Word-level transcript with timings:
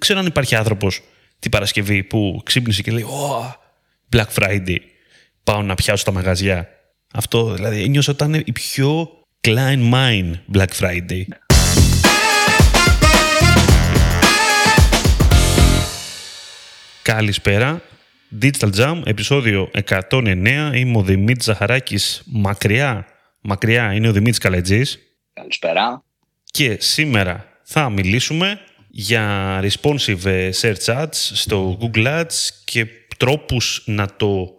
ξέρω 0.00 0.18
αν 0.18 0.26
υπάρχει 0.26 0.54
άνθρωπος 0.54 1.02
την 1.38 1.50
Παρασκευή 1.50 2.02
που 2.02 2.40
ξύπνησε 2.44 2.82
και 2.82 2.90
λέει 2.90 3.02
Ω, 3.02 3.56
Black 4.16 4.26
Friday. 4.34 4.76
Πάω 5.44 5.62
να 5.62 5.74
πιάσω 5.74 6.04
τα 6.04 6.12
μαγαζιά. 6.12 6.68
Αυτό 7.12 7.54
δηλαδή 7.54 7.82
ένιωσα 7.82 8.12
ότι 8.12 8.24
ήταν 8.24 8.42
η 8.46 8.52
πιο 8.52 9.08
Klein 9.40 9.92
Mine 9.92 10.32
Black 10.54 10.68
Friday. 10.80 11.22
Καλησπέρα. 17.02 17.82
Digital 18.42 18.70
Jam, 18.76 19.02
επεισόδιο 19.04 19.70
109. 19.88 20.72
Είμαι 20.74 20.98
ο 20.98 21.02
Δημήτρης 21.02 21.44
Ζαχαράκης. 21.44 22.22
Μακριά, 22.26 23.06
μακριά 23.40 23.92
είναι 23.92 24.08
ο 24.08 24.12
Δημήτρης 24.12 24.38
Καλετζής. 24.38 24.98
Καλησπέρα. 25.32 26.02
Και 26.44 26.76
σήμερα 26.80 27.46
θα 27.62 27.90
μιλήσουμε 27.90 28.60
για 28.90 29.60
responsive 29.62 30.50
search 30.60 30.84
ads 30.84 31.08
στο 31.12 31.78
Google 31.80 32.06
Ads 32.06 32.48
και 32.64 32.86
τρόπους 33.16 33.82
να 33.86 34.06
το 34.16 34.54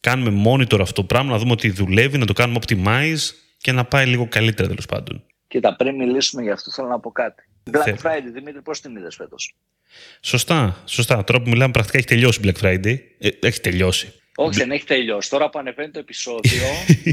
κάνουμε 0.00 0.42
monitor 0.46 0.80
αυτό 0.80 0.92
το 0.92 1.04
πράγμα, 1.04 1.30
να 1.30 1.38
δούμε 1.38 1.52
ότι 1.52 1.70
δουλεύει, 1.70 2.18
να 2.18 2.26
το 2.26 2.32
κάνουμε 2.32 2.58
optimize 2.66 3.34
και 3.58 3.72
να 3.72 3.84
πάει 3.84 4.06
λίγο 4.06 4.28
καλύτερα 4.28 4.68
τέλος 4.68 4.86
πάντων. 4.86 5.22
Κοίτα, 5.48 5.76
πριν 5.76 5.96
μιλήσουμε 5.96 6.42
για 6.42 6.52
αυτό, 6.52 6.70
θέλω 6.70 6.88
να 6.88 7.00
πω 7.00 7.10
κάτι. 7.10 7.42
Black 7.70 7.94
Friday, 8.02 8.30
Δημήτρη, 8.32 8.62
πώς 8.62 8.80
την 8.80 8.96
είδες 8.96 9.14
φέτος; 9.14 9.54
Σωστά, 10.20 10.82
σωστά. 10.84 11.24
Τώρα 11.24 11.42
που 11.42 11.48
μιλάμε, 11.48 11.72
πρακτικά 11.72 11.98
έχει 11.98 12.06
τελειώσει 12.06 12.40
Black 12.44 12.64
Friday. 12.64 12.98
Ε, 13.18 13.28
έχει 13.40 13.60
τελειώσει. 13.60 14.12
Όχι, 14.36 14.58
δεν 14.58 14.70
έχει 14.70 14.84
τελειώσει. 14.84 15.30
Τώρα 15.30 15.50
που 15.50 15.58
ανεβαίνει 15.58 15.90
το 15.90 15.98
επεισόδιο, 15.98 16.62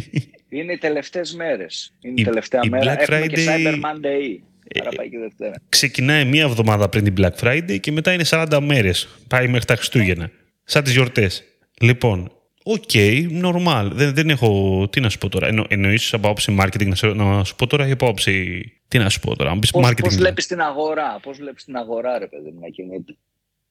είναι 0.50 0.74
οι 0.74 0.78
τελευταίες 0.78 1.34
μέρες. 1.34 1.94
Είναι 2.02 2.22
η, 2.22 2.24
τελευταία 2.24 2.62
η 2.64 2.70
μέρα. 2.70 2.96
Black 2.96 3.00
Έχουμε 3.00 3.28
και 3.28 3.46
Cyber 3.48 3.74
Monday. 3.74 4.40
Άρα 4.82 4.90
πάει 4.90 5.10
και 5.10 5.18
Δευτέρα. 5.18 5.54
Ξεκινάει 5.70 6.26
μία 6.26 6.44
εβδομάδα 6.44 6.90
πριν 6.90 7.04
την 7.04 7.14
Black 7.18 7.36
Friday 7.44 7.80
και 7.80 7.92
μετά 7.92 8.14
είναι 8.14 8.24
40 8.30 8.60
μέρες. 8.62 9.08
Πάει 9.28 9.48
μέχρι 9.48 9.66
τα 9.66 9.76
Χριστούγεννα. 9.76 10.32
Σαν 10.64 10.84
τις 10.84 10.94
γιορτές. 10.94 11.44
Λοιπόν, 11.82 12.32
OK, 12.64 12.84
okay, 12.94 13.42
normal. 13.44 13.90
Δεν, 13.92 14.14
δεν 14.14 14.30
έχω. 14.30 14.88
Τι 14.92 15.00
να 15.00 15.10
σου 15.10 15.18
πω 15.18 15.30
τώρα. 15.30 15.48
Εννο, 15.48 15.66
Εννοείς 15.68 16.14
από 16.14 16.28
άποψη 16.28 16.58
marketing 16.60 16.88
να 16.88 16.96
σου, 16.96 17.16
να 17.16 17.44
σου 17.44 17.56
πω 17.56 17.68
τώρα 17.68 17.88
ή 17.88 17.92
από 17.92 18.06
άποψη. 18.06 18.64
Τι 18.88 18.98
να 18.98 19.10
σου 19.10 19.20
πω 19.20 19.36
τώρα. 19.36 19.60
Πώς 20.02 20.16
βλέπεις 20.16 20.48
την 20.48 20.62
αγορά, 20.62 21.20
Πώς 21.22 21.38
βλέπεις 21.38 21.64
την 21.64 21.76
αγορά, 21.76 22.20
ρε 22.20 22.28
παιδί 22.28 22.52
μου, 22.52 22.60
να 22.60 22.70
κινείται; 22.70 23.16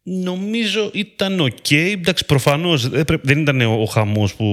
Νομίζω 0.03 0.91
ήταν 0.93 1.41
OK. 1.41 1.57
Okay. 1.69 1.93
Εντάξει, 1.93 2.27
προφανώς 2.27 2.89
δεν 3.23 3.39
ήταν 3.39 3.61
ο 3.61 3.85
χαμός 3.85 4.35
που 4.35 4.47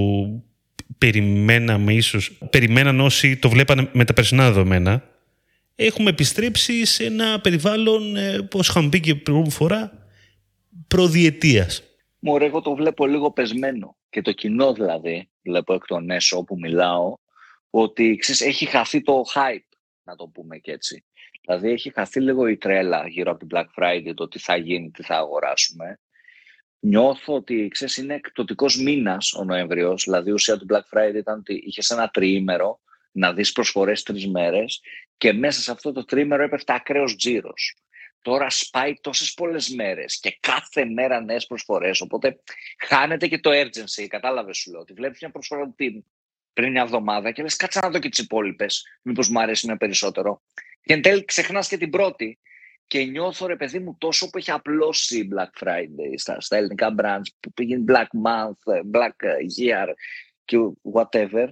περιμέναμε 0.98 1.94
ίσως. 1.94 2.32
Περιμέναν 2.50 3.00
όσοι 3.00 3.38
το 3.38 3.50
βλέπανε 3.50 3.90
με 3.92 4.06
τα 4.06 4.14
περσινά 4.14 4.44
δεδομένα. 4.44 5.04
Έχουμε 5.82 6.10
επιστρέψει 6.10 6.86
σε 6.86 7.06
ένα 7.06 7.40
περιβάλλον, 7.42 8.16
ε, 8.16 8.42
πώ 8.42 8.60
είχαμε 8.60 8.90
πει 8.90 9.00
και 9.00 9.16
προηγούμενη 9.16 9.54
φορά, 9.54 10.08
προδιετίας. 10.88 11.84
Μωρέ, 12.20 12.46
εγώ 12.46 12.62
το 12.62 12.76
βλέπω 12.76 13.06
λίγο 13.06 13.32
πεσμένο 13.32 13.98
και 14.10 14.22
το 14.22 14.32
κοινό 14.32 14.74
δηλαδή, 14.74 15.30
βλέπω 15.44 15.74
εκ 15.74 15.86
των 15.86 16.10
έσω 16.10 16.38
όπου 16.38 16.58
μιλάω, 16.60 17.16
ότι 17.70 18.16
ξέρεις, 18.16 18.42
έχει 18.42 18.66
χαθεί 18.66 19.02
το 19.02 19.24
hype, 19.34 19.78
να 20.04 20.16
το 20.16 20.28
πούμε 20.28 20.58
και 20.58 20.72
έτσι. 20.72 21.04
Δηλαδή 21.46 21.72
έχει 21.72 21.92
χαθεί 21.94 22.20
λίγο 22.20 22.48
η 22.48 22.58
τρέλα 22.58 23.08
γύρω 23.08 23.32
από 23.32 23.46
την 23.46 23.48
Black 23.52 23.84
Friday, 23.84 24.12
το 24.16 24.28
τι 24.28 24.40
θα 24.40 24.56
γίνει, 24.56 24.92
τι 24.92 25.04
θα 25.04 25.16
αγοράσουμε. 25.16 26.00
Νιώθω 26.80 27.34
ότι 27.34 27.68
ξέρεις, 27.72 27.98
είναι 27.98 28.14
εκπτωτικός 28.14 28.82
μήνας 28.82 29.34
ο 29.34 29.44
Νοέμβριος. 29.44 30.04
Δηλαδή, 30.04 30.30
η 30.30 30.34
ουσία 30.34 30.58
του 30.58 30.66
Black 30.70 30.98
Friday 30.98 31.16
ήταν 31.16 31.40
ότι 31.40 31.64
είχε 31.66 31.82
ένα 31.90 32.10
τριήμερο 32.10 32.80
να 33.12 33.34
δεις 33.34 33.52
προσφορές 33.52 34.04
τρεις 34.04 34.28
μέρες 34.28 34.82
και 35.18 35.34
μέσα 35.34 35.62
σε 35.62 35.72
αυτό 35.72 35.92
το 35.92 36.06
τρίμερο 36.06 36.44
έπεφτε 36.44 36.74
ακραίος 36.74 37.16
τζίρος. 37.16 37.76
Τώρα 38.22 38.50
σπάει 38.50 38.94
τόσες 39.02 39.34
πολλές 39.34 39.70
μέρες 39.70 40.20
και 40.20 40.38
κάθε 40.40 40.86
μέρα 40.86 41.22
νέες 41.22 41.46
προσφορές. 41.46 42.02
Οπότε 42.02 42.40
χάνεται 42.78 43.28
και 43.28 43.40
το 43.40 43.50
urgency. 43.54 44.06
Κατάλαβες 44.08 44.58
σου 44.58 44.72
λέω. 44.72 44.80
Ότι 44.80 44.94
βλέπεις 44.94 45.22
μια 45.22 45.32
προσφορά 45.32 45.76
πριν 46.54 46.72
μια 46.72 46.82
εβδομάδα 46.82 47.32
και 47.32 47.42
λες, 47.42 47.56
κάτσε 47.56 47.80
να 47.82 47.90
δω 47.90 48.00
και 48.00 48.10
τις 48.10 48.20
υπόλοιπες. 48.20 48.86
Μήπως 49.02 49.30
μου 49.30 49.40
αρέσει 49.40 49.66
μια 49.66 49.78
περισσότερο. 49.78 50.42
Και 50.82 50.94
εν 50.94 51.02
τέλει 51.02 51.26
ξεχνάς 51.26 51.68
και 51.68 51.78
την 51.78 51.90
πρώτη. 51.90 52.40
Και 52.88 53.04
νιώθω 53.04 53.46
ρε 53.46 53.56
παιδί 53.56 53.80
μου 53.80 53.96
τόσο 53.98 54.30
που 54.30 54.38
έχει 54.38 54.52
απλώσει 54.52 55.18
η 55.18 55.30
Black 55.36 55.66
Friday 55.66 56.14
στα, 56.16 56.42
στα 56.42 56.58
ελληνικά 56.58 56.96
brands 57.02 57.28
που 57.40 57.54
πήγαινε 57.54 57.84
Black 57.88 58.08
Month, 58.26 58.82
Black 58.94 59.26
Year 59.60 59.88
και 60.46 60.58
whatever. 60.94 61.48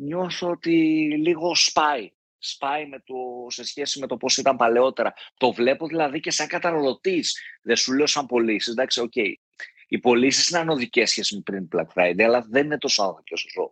Νιώθω 0.00 0.50
ότι 0.50 0.70
λίγο 1.16 1.54
σπάει 1.54 2.12
σπάει 2.38 2.86
με 2.86 3.02
το, 3.06 3.14
σε 3.48 3.64
σχέση 3.64 3.98
με 3.98 4.06
το 4.06 4.16
πώς 4.16 4.36
ήταν 4.36 4.56
παλαιότερα. 4.56 5.14
Το 5.36 5.52
βλέπω 5.52 5.86
δηλαδή 5.86 6.20
και 6.20 6.30
σαν 6.30 6.46
καταναλωτής. 6.46 7.40
Δεν 7.62 7.76
σου 7.76 7.92
λέω 7.92 8.06
σαν 8.06 8.26
πωλήσεις. 8.26 8.72
Εντάξει, 8.72 9.00
OK. 9.00 9.12
Okay. 9.14 9.32
Οι 9.88 9.98
πωλήσεις 9.98 10.48
είναι 10.48 10.58
ανοδικές 10.58 11.10
σχέση 11.10 11.34
με 11.34 11.40
πριν 11.40 11.68
Black 11.76 11.86
Friday, 11.94 12.22
αλλά 12.22 12.46
δεν 12.48 12.64
είναι 12.64 12.78
τόσο 12.78 13.02
ανοδικό 13.02 13.22
όσο 13.30 13.70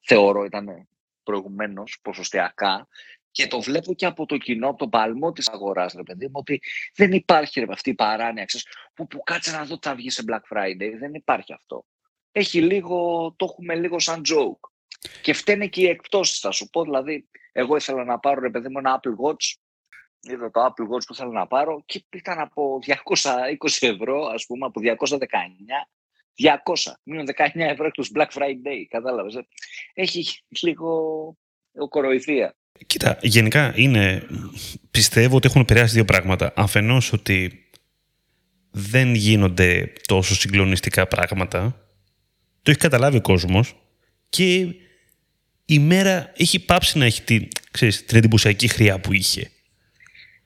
θεωρώ 0.00 0.44
ήταν 0.44 0.88
προηγουμένως 1.22 1.98
ποσοστιακά. 2.02 2.88
Και 3.30 3.46
το 3.46 3.60
βλέπω 3.60 3.94
και 3.94 4.06
από 4.06 4.26
το 4.26 4.36
κοινό, 4.36 4.68
από 4.68 4.78
τον 4.78 4.88
παλμό 4.88 5.32
της 5.32 5.48
αγοράς, 5.48 5.92
ρε 5.92 6.02
παιδί 6.02 6.26
μου, 6.26 6.32
ότι 6.34 6.60
δεν 6.94 7.12
υπάρχει 7.12 7.60
ρε, 7.60 7.66
αυτή 7.70 7.90
η 7.90 7.94
παράνοια. 7.94 8.44
Ξέρεις, 8.44 8.66
που, 8.94 9.06
που 9.06 9.22
κάτσε 9.22 9.50
να 9.50 9.64
δω 9.64 9.78
τι 9.78 9.88
θα 9.88 9.94
βγει 9.94 10.10
σε 10.10 10.24
Black 10.26 10.56
Friday. 10.56 10.92
Δεν 10.98 11.14
υπάρχει 11.14 11.52
αυτό. 11.52 11.84
Έχει 12.32 12.62
λίγο, 12.62 13.32
το 13.36 13.46
έχουμε 13.50 13.74
λίγο 13.74 13.98
σαν 13.98 14.22
joke. 14.28 14.69
Και 15.22 15.32
φταίνε 15.32 15.66
και 15.66 15.80
οι 15.80 15.88
εκπτώσεις, 15.88 16.38
θα 16.38 16.50
σου 16.50 16.68
πω. 16.68 16.82
Δηλαδή, 16.82 17.28
εγώ 17.52 17.76
ήθελα 17.76 18.04
να 18.04 18.18
πάρω, 18.18 18.40
ρε 18.40 18.50
παιδί 18.50 18.68
μου, 18.68 18.78
ένα 18.78 19.00
Apple 19.00 19.26
Watch. 19.26 19.54
Είδα 20.20 20.50
το 20.50 20.64
Apple 20.64 20.94
Watch 20.94 21.04
που 21.06 21.12
ήθελα 21.12 21.30
να 21.30 21.46
πάρω 21.46 21.82
και 21.86 22.04
ήταν 22.10 22.38
από 22.38 22.78
220 22.86 23.86
ευρώ, 23.86 24.26
ας 24.26 24.46
πούμε, 24.46 24.66
από 24.66 24.80
219 24.80 25.18
200, 26.40 26.92
μείον 27.02 27.26
19 27.36 27.50
ευρώ 27.54 27.86
εκτός 27.86 28.10
Black 28.14 28.28
Friday, 28.38 28.84
κατάλαβες. 28.88 29.34
Ε; 29.34 29.46
Έχει 29.94 30.24
λίγο 30.60 31.36
κοροϊδία. 31.88 32.54
Κοίτα, 32.86 33.18
γενικά 33.22 33.72
είναι, 33.76 34.26
πιστεύω 34.90 35.36
ότι 35.36 35.46
έχουν 35.48 35.60
επηρεάσει 35.60 35.94
δύο 35.94 36.04
πράγματα. 36.04 36.52
Αφενός 36.56 37.12
ότι 37.12 37.64
δεν 38.70 39.14
γίνονται 39.14 39.92
τόσο 40.06 40.34
συγκλονιστικά 40.34 41.06
πράγματα. 41.06 41.86
Το 42.62 42.70
έχει 42.70 42.80
καταλάβει 42.80 43.16
ο 43.16 43.20
κόσμος 43.20 43.74
και 44.28 44.74
η 45.72 45.78
μέρα 45.78 46.32
έχει 46.36 46.58
πάψει 46.58 46.98
να 46.98 47.04
έχει 47.04 47.22
την, 47.22 47.48
ξέρεις, 47.70 48.04
την 48.04 48.16
εντυπωσιακή 48.16 48.68
χρειά 48.68 49.00
που 49.00 49.12
είχε. 49.12 49.50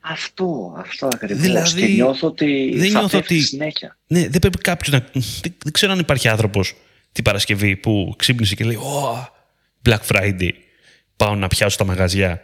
Αυτό, 0.01 0.75
αυτό 0.77 1.09
ακριβώς. 1.13 1.43
Δηλαδή, 1.43 1.81
και 1.81 1.87
νιώθω 1.87 2.27
ότι 2.27 2.73
δεν 2.77 2.91
θα 2.91 2.99
νιώθω 2.99 3.19
ότι, 3.19 3.41
συνέχεια. 3.41 3.99
Ναι, 4.07 4.29
δεν 4.29 4.41
πρέπει 4.41 4.59
κάποιος 4.59 4.95
να... 4.95 5.09
Δεν, 5.43 5.73
ξέρω 5.73 5.93
αν 5.93 5.99
υπάρχει 5.99 6.29
άνθρωπος 6.29 6.75
την 7.13 7.25
Παρασκευή 7.25 7.77
που 7.77 8.15
ξύπνησε 8.19 8.55
και 8.55 8.65
λέει 8.65 8.77
«Ω, 8.77 9.29
Black 9.89 10.01
Friday, 10.09 10.51
πάω 11.17 11.35
να 11.35 11.49
πιάσω 11.49 11.77
τα 11.77 11.85
μαγαζιά, 11.85 12.41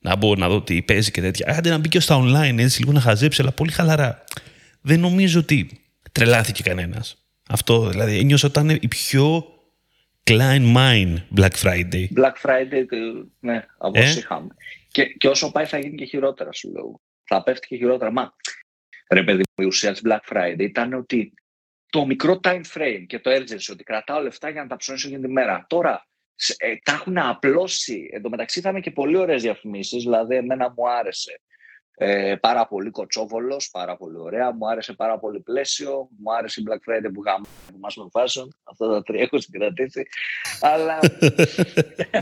να 0.00 0.16
μπω 0.16 0.34
να 0.34 0.48
δω 0.48 0.62
τι 0.62 0.82
παίζει 0.82 1.10
και 1.10 1.20
τέτοια». 1.20 1.54
Άντε 1.56 1.70
να 1.70 1.78
μπει 1.78 1.88
και 1.88 2.00
στα 2.00 2.20
online, 2.22 2.58
έτσι 2.58 2.78
λίγο 2.80 2.92
να 2.92 3.00
χαζέψει, 3.00 3.40
αλλά 3.40 3.52
πολύ 3.52 3.72
χαλαρά. 3.72 4.24
Δεν 4.80 5.00
νομίζω 5.00 5.40
ότι 5.40 5.80
τρελάθηκε 6.12 6.62
κανένας. 6.62 7.16
Αυτό, 7.48 7.88
δηλαδή, 7.88 8.18
ένιωσα 8.18 8.46
ότι 8.46 8.58
ήταν 8.58 8.78
η 8.80 8.88
πιο 8.88 9.53
Klein 10.30 10.74
Mine 10.76 11.14
Black 11.36 11.54
Friday. 11.62 12.06
Black 12.16 12.34
Friday, 12.42 12.84
ναι, 13.40 13.66
από 13.78 13.98
ε; 13.98 14.02
είχαμε. 14.02 14.54
Και, 14.88 15.04
και 15.04 15.28
όσο 15.28 15.50
πάει 15.50 15.64
θα 15.64 15.78
γίνει 15.78 15.94
και 15.94 16.04
χειρότερα, 16.04 16.52
σου 16.52 16.72
λέω. 16.72 17.00
Θα 17.24 17.42
πέφτει 17.42 17.66
και 17.66 17.76
χειρότερα. 17.76 18.12
Μα, 18.12 18.34
ρε 19.10 19.22
παιδί 19.22 19.42
μου, 19.56 19.64
η 19.64 19.66
ουσία 19.66 19.92
της 19.92 20.02
Black 20.04 20.32
Friday 20.32 20.58
ήταν 20.58 20.92
ότι 20.92 21.34
το 21.90 22.06
μικρό 22.06 22.40
time 22.42 22.62
frame 22.74 23.04
και 23.06 23.18
το 23.18 23.30
urgency, 23.30 23.68
ότι 23.70 23.84
κρατάω 23.84 24.20
λεφτά 24.20 24.50
για 24.50 24.62
να 24.62 24.68
τα 24.68 24.76
ψωνίσω 24.76 25.08
για 25.08 25.20
τη 25.20 25.28
μέρα. 25.28 25.64
Τώρα, 25.68 26.06
ε, 26.56 26.74
τα 26.82 26.92
έχουν 26.92 27.18
απλώσει. 27.18 28.08
Εν 28.12 28.22
τω 28.22 28.28
μεταξύ 28.28 28.58
είχαμε 28.58 28.80
και 28.80 28.90
πολύ 28.90 29.16
ωραίες 29.16 29.42
διαφημίσεις, 29.42 30.02
δηλαδή 30.02 30.36
εμένα 30.36 30.72
μου 30.76 30.90
άρεσε 30.90 31.40
ε, 31.96 32.36
πάρα 32.40 32.66
πολύ 32.66 32.90
κοτσόβολος, 32.90 33.70
πάρα 33.70 33.96
πολύ 33.96 34.18
ωραία. 34.18 34.52
Μου 34.52 34.68
άρεσε 34.68 34.92
πάρα 34.92 35.18
πολύ 35.18 35.40
πλαίσιο. 35.40 36.08
Μου 36.18 36.34
άρεσε 36.34 36.60
η 36.60 36.64
Black 36.68 36.92
Friday 36.92 37.10
που 37.14 37.22
γάμω 37.22 37.46
μας 37.80 37.96
με 37.96 38.04
fashion. 38.12 38.48
Αυτά 38.80 38.94
τα 38.94 39.02
τρία 39.02 39.22
έχω 39.22 39.38
συγκρατήσει. 39.40 40.02
Αλλά 40.60 40.98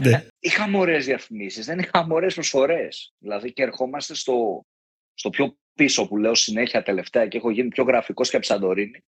ναι. 0.02 0.26
είχαμε 0.38 0.78
ωραίες 0.78 1.04
διαφημίσεις. 1.04 1.66
Δεν 1.66 1.78
είχαμε 1.78 2.14
ωραίες 2.14 2.34
προσφορές. 2.34 3.14
Δηλαδή 3.18 3.52
και 3.52 3.62
ερχόμαστε 3.62 4.14
στο, 4.14 4.66
στο 5.14 5.30
πιο 5.30 5.56
πίσω 5.74 6.08
που 6.08 6.16
λέω 6.16 6.34
συνέχεια 6.34 6.82
τελευταία 6.82 7.26
και 7.26 7.36
έχω 7.36 7.50
γίνει 7.50 7.68
πιο 7.68 7.84
γραφικός 7.84 8.30
και 8.30 8.36
από 8.36 8.44
Σαντορίνη. 8.44 9.04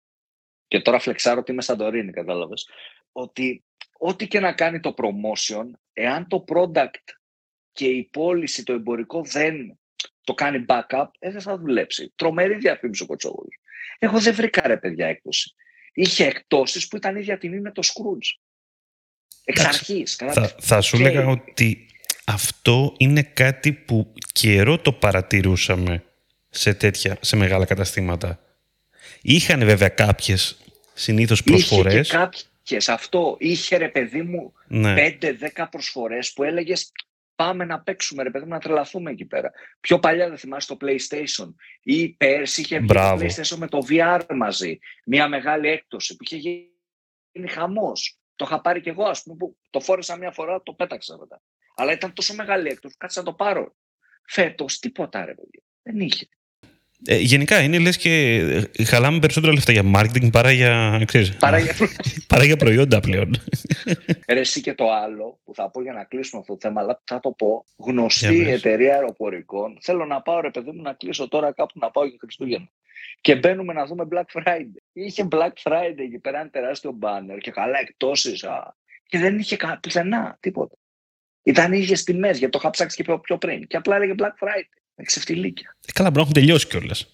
Και 0.67 0.81
τώρα 0.81 0.99
φλεξάρω 0.99 1.39
ότι 1.39 1.51
είμαι 1.51 1.61
Σαντορίνη, 1.61 2.11
κατάλαβες. 2.11 2.69
Ότι 3.11 3.63
ό,τι 3.97 4.27
και 4.27 4.39
να 4.39 4.53
κάνει 4.53 4.79
το 4.79 4.93
promotion, 4.97 5.65
εάν 5.93 6.27
το 6.27 6.43
product 6.47 7.13
και 7.71 7.87
η 7.87 8.03
πώληση, 8.11 8.63
το 8.63 8.73
εμπορικό 8.73 9.23
δεν 9.23 9.79
το 10.23 10.33
κάνει 10.33 10.65
backup, 10.67 11.05
ε, 11.19 11.31
δεν 11.31 11.41
θα 11.41 11.57
δουλέψει. 11.57 12.13
Τρομερή 12.15 12.55
διαφήμιση 12.55 13.03
ο 13.03 13.05
Κοτσόγλου. 13.05 13.49
Εγώ 13.99 14.19
δεν 14.19 14.33
βρήκα 14.33 14.67
ρε 14.67 14.77
παιδιά 14.77 15.07
έκπτωση. 15.07 15.55
Είχε 15.93 16.25
εκτόσεις 16.25 16.87
που 16.87 16.95
ήταν 16.95 17.15
ίδια 17.15 17.37
τιμή 17.37 17.59
με 17.59 17.71
το 17.71 17.81
Scrooge. 17.85 18.39
Εξ 19.43 19.65
αρχή. 19.65 20.03
Θα, 20.05 20.55
θα 20.59 20.81
σου 20.81 20.95
έλεγα 20.97 21.27
ότι 21.27 21.85
αυτό 22.25 22.93
είναι 22.97 23.21
κάτι 23.23 23.73
που 23.73 24.13
καιρό 24.33 24.77
το 24.77 24.93
παρατηρούσαμε 24.93 26.03
σε 26.49 26.73
τέτοια, 26.73 27.17
σε 27.21 27.35
μεγάλα 27.35 27.65
καταστήματα. 27.65 28.39
Είχαν 29.21 29.59
βέβαια 29.59 29.89
κάποιες 29.89 30.57
συνήθως 30.93 31.43
προσφορέ. 31.43 31.99
Είχε 31.99 32.01
και 32.01 32.17
κάποιες. 32.17 32.89
Αυτό 32.89 33.35
είχε 33.39 33.77
ρε 33.77 33.89
παιδί 33.89 34.21
μου 34.21 34.53
Ναι. 34.67 34.95
5-10 35.21 35.67
προσφορές 35.71 36.33
που 36.33 36.43
έλεγες 36.43 36.91
πάμε 37.43 37.65
να 37.65 37.81
παίξουμε 37.81 38.23
ρε 38.23 38.29
παιδί 38.29 38.45
μου 38.45 38.51
να 38.51 38.59
τρελαθούμε 38.59 39.11
εκεί 39.11 39.25
πέρα. 39.25 39.51
Πιο 39.79 39.99
παλιά 39.99 40.27
δεν 40.27 40.37
θυμάσαι 40.37 40.75
το 40.75 40.77
PlayStation 40.81 41.53
ή 41.81 42.09
πέρσι 42.09 42.61
είχε 42.61 42.77
βγει 42.77 42.87
το 42.87 42.93
Μπράβο. 42.93 43.25
PlayStation 43.25 43.55
με 43.57 43.67
το 43.67 43.79
VR 43.89 44.21
μαζί. 44.35 44.79
Μια 45.05 45.27
μεγάλη 45.27 45.67
έκπτωση 45.67 46.15
που 46.15 46.23
είχε 46.23 46.37
γίνει 46.37 47.47
χαμός. 47.49 48.19
Το 48.35 48.45
είχα 48.45 48.61
πάρει 48.61 48.81
κι 48.81 48.89
εγώ 48.89 49.03
ας 49.03 49.23
πούμε 49.23 49.35
που 49.35 49.57
το 49.69 49.79
φόρεσα 49.79 50.17
μια 50.17 50.31
φορά 50.31 50.61
το 50.63 50.73
πέταξα 50.73 51.17
μετά. 51.17 51.41
Αλλά 51.75 51.91
ήταν 51.91 52.13
τόσο 52.13 52.33
μεγάλη 52.33 52.69
έκπτωση 52.69 52.93
που 52.93 52.99
κάτσα 52.99 53.19
να 53.19 53.25
το 53.25 53.33
πάρω. 53.33 53.75
Φέτος 54.25 54.79
τίποτα 54.79 55.25
ρε 55.25 55.33
παιδί. 55.33 55.63
Δεν 55.81 55.99
είχε. 55.99 56.27
Ε, 57.05 57.17
γενικά 57.17 57.61
είναι 57.61 57.79
λες 57.79 57.97
και 57.97 58.35
ε, 58.77 58.83
χαλάμε 58.83 59.19
περισσότερα 59.19 59.53
λεφτά 59.53 59.71
για 59.71 59.83
marketing 59.95 60.31
παρά 60.31 60.51
για, 60.51 61.01
ξέρεις, 61.05 61.37
Παρά 61.37 61.59
για 61.59 61.75
παρά 62.27 62.43
για 62.43 62.57
προϊόντα 62.57 62.99
πλέον. 62.99 63.35
Ρε, 64.27 64.39
εσύ 64.39 64.61
και 64.61 64.73
το 64.73 64.91
άλλο 64.91 65.39
που 65.43 65.53
θα 65.55 65.69
πω 65.71 65.81
για 65.81 65.93
να 65.93 66.03
κλείσουμε 66.03 66.41
αυτό 66.41 66.53
το 66.57 66.59
θέμα, 66.67 66.81
αλλά 66.81 67.01
θα 67.03 67.19
το 67.19 67.31
πω. 67.31 67.65
Για 67.77 67.93
Γνωστή 67.93 68.43
πες. 68.43 68.53
εταιρεία 68.53 68.93
αεροπορικών. 68.93 69.77
Θέλω 69.81 70.05
να 70.05 70.21
πάω, 70.21 70.39
ρε 70.41 70.49
παιδί 70.49 70.71
μου, 70.71 70.81
να 70.81 70.93
κλείσω 70.93 71.27
τώρα 71.27 71.53
κάπου 71.53 71.79
να 71.79 71.91
πάω 71.91 72.05
για 72.05 72.17
Χριστούγεννα. 72.19 72.69
Και 73.21 73.35
μπαίνουμε 73.35 73.73
να 73.73 73.85
δούμε 73.85 74.07
Black 74.11 74.41
Friday. 74.41 74.75
Είχε 74.93 75.27
Black 75.31 75.51
Friday 75.63 75.97
εκεί 75.97 76.19
πέρα 76.19 76.39
ένα 76.39 76.49
τεράστιο 76.49 76.97
banner 77.01 77.37
και 77.41 77.51
καλά 77.51 77.79
εκτόσεις. 77.79 78.45
Και 79.07 79.17
δεν 79.19 79.39
είχε 79.39 79.55
κα- 79.55 79.79
πουθενά 79.81 80.37
τίποτα. 80.39 80.75
Ήταν 81.43 81.73
ίδιες 81.73 82.03
τιμές, 82.03 82.37
γιατί 82.37 82.51
το 82.51 82.59
είχα 82.61 82.69
ψάξει 82.69 82.95
και 82.95 83.03
πιο, 83.03 83.19
πιο 83.19 83.37
πριν. 83.37 83.67
Και 83.67 83.77
απλά 83.77 83.95
έλεγε 83.95 84.13
Black 84.17 84.45
Friday. 84.45 84.80
Με 84.95 85.03
ξεφτιλίκια. 85.03 85.75
Ε, 85.87 85.91
καλά, 85.91 86.09
μπορεί 86.09 86.25
να 86.25 86.29
έχουν 86.31 86.41
τελειώσει 86.41 86.67
κιόλας. 86.67 87.09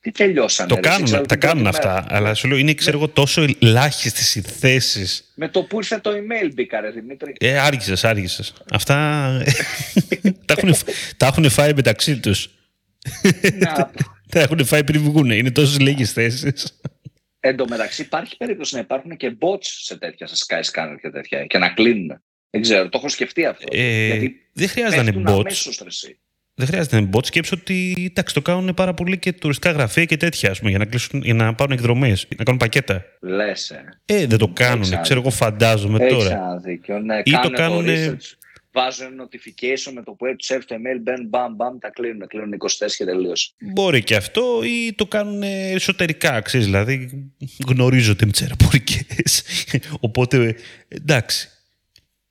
Τι 0.00 0.10
τελειώσανε. 0.10 0.68
Το 0.68 0.74
ρε, 0.74 0.80
εσύ, 0.80 0.90
κάνουν, 0.90 1.04
ξέρω 1.04 1.20
τα 1.22 1.26
την 1.26 1.38
πρώτη 1.38 1.46
κάνουν 1.46 1.72
μέρα. 1.76 1.92
αυτά. 1.94 2.16
Αλλά 2.16 2.34
σου 2.34 2.48
λέω 2.48 2.56
είναι 2.58 2.74
ξέρω 2.74 2.96
εγώ, 2.96 3.08
τόσο 3.08 3.44
ελάχιστες 3.60 4.34
οι 4.34 4.40
θέσει. 4.40 5.24
Με 5.34 5.48
το 5.48 5.62
που 5.62 5.76
ήρθε 5.76 5.98
το 5.98 6.10
email 6.10 6.50
μπήκα, 6.54 6.80
ρε 6.80 6.90
Δημήτρη. 6.90 7.32
Ε, 7.40 7.58
άργησες, 7.58 8.04
άργησες. 8.04 8.52
Αυτά 8.72 8.94
τα, 10.46 10.54
έχουν, 10.56 10.74
τα 11.16 11.26
έχουν 11.26 11.50
φάει 11.50 11.72
μεταξύ 11.74 12.20
τους. 12.20 12.48
να, 13.58 13.90
Τα 14.30 14.40
έχουν 14.40 14.64
φάει 14.64 14.84
πριν 14.84 15.02
βγουν. 15.02 15.30
Είναι 15.30 15.50
τόσες 15.50 15.78
λίγες 15.78 16.12
θέσεις. 16.12 16.78
Εν 17.40 17.56
τω 17.56 17.64
μεταξύ 17.68 18.02
υπάρχει 18.02 18.36
περίπτωση 18.36 18.74
να 18.74 18.80
υπάρχουν 18.80 19.16
και 19.16 19.36
bots 19.40 19.62
σε 19.62 19.98
τέτοια, 19.98 20.26
σε 20.26 20.34
Skyscanner 20.46 20.96
και 21.02 21.10
τέτοια 21.10 21.44
και 21.46 21.58
να 21.58 21.68
κλείνουν. 21.68 22.22
Δεν 22.50 22.62
ξέρω, 22.62 22.88
το 22.88 22.98
έχω 22.98 23.08
σκεφτεί 23.08 23.44
αυτό. 23.46 23.66
Ε, 23.70 24.06
Γιατί 24.06 24.48
δεν 24.52 24.68
χρειάζεται 24.68 24.96
να 24.96 25.02
είναι 25.02 25.12
πέφτουν 25.12 25.34
bots. 25.34 25.40
αμέσως, 25.40 25.78
ρε 25.78 25.88
εσύ. 25.88 26.18
Δεν 26.58 26.66
χρειάζεται 26.66 26.96
να 26.96 27.00
είναι 27.02 27.10
bots. 27.12 27.26
Σκέψω 27.26 27.56
ότι 27.60 27.94
εντάξει, 28.10 28.34
το 28.34 28.42
κάνουν 28.42 28.74
πάρα 28.74 28.94
πολύ 28.94 29.18
και 29.18 29.32
τουριστικά 29.32 29.70
γραφεία 29.72 30.04
και 30.04 30.16
τέτοια, 30.16 30.50
ας 30.50 30.58
πούμε, 30.58 30.70
για 30.70 30.78
να, 30.78 30.84
κλείσουν, 30.84 31.22
για 31.24 31.34
να 31.34 31.54
πάρουν 31.54 31.72
εκδρομές, 31.72 32.26
να 32.36 32.44
κάνουν 32.44 32.60
πακέτα. 32.60 33.04
Λες, 33.20 33.70
ε. 33.70 33.84
Ε, 34.04 34.26
δεν 34.26 34.38
το 34.38 34.48
κάνουν. 34.48 34.82
Έχεις 34.82 34.98
Ξέρω 35.02 35.20
εγώ, 35.20 35.30
φαντάζομαι 35.30 36.04
Έχεις 36.04 36.16
τώρα. 36.16 36.30
ένα 36.30 36.56
δίκιο. 36.56 36.98
Ναι, 36.98 37.18
Ή 37.24 37.30
το 37.30 37.38
κάνουν 37.40 37.54
κάνουνε- 37.54 38.10
research, 38.10 38.34
βάζουν 38.72 39.08
notification 39.22 39.92
με 39.94 40.02
το 40.02 40.12
που 40.12 40.26
έτσι 40.26 40.54
έρθει 40.54 40.66
το 40.66 40.74
email, 40.74 40.98
μπαίνουν, 41.02 41.26
μπαμ, 41.28 41.54
μπαμ, 41.54 41.78
τα 41.78 41.90
κλείνουν. 41.90 42.26
Κλείνουν 42.26 42.52
24 42.52 42.96
και 42.96 43.04
τελείωσε. 43.04 43.50
Μπορεί 43.72 44.02
και 44.02 44.16
αυτό 44.16 44.60
ή 44.64 44.92
το 44.92 45.06
κάνουν 45.06 45.42
εσωτερικά, 45.42 46.40
ξέρεις, 46.40 46.66
δηλαδή 46.66 47.10
γνωρίζονται 47.68 48.24
με 48.26 48.32
τις 48.32 48.42
αεροπορικές. 48.42 49.42
Οπότε, 50.00 50.54
εντάξει. 50.88 51.48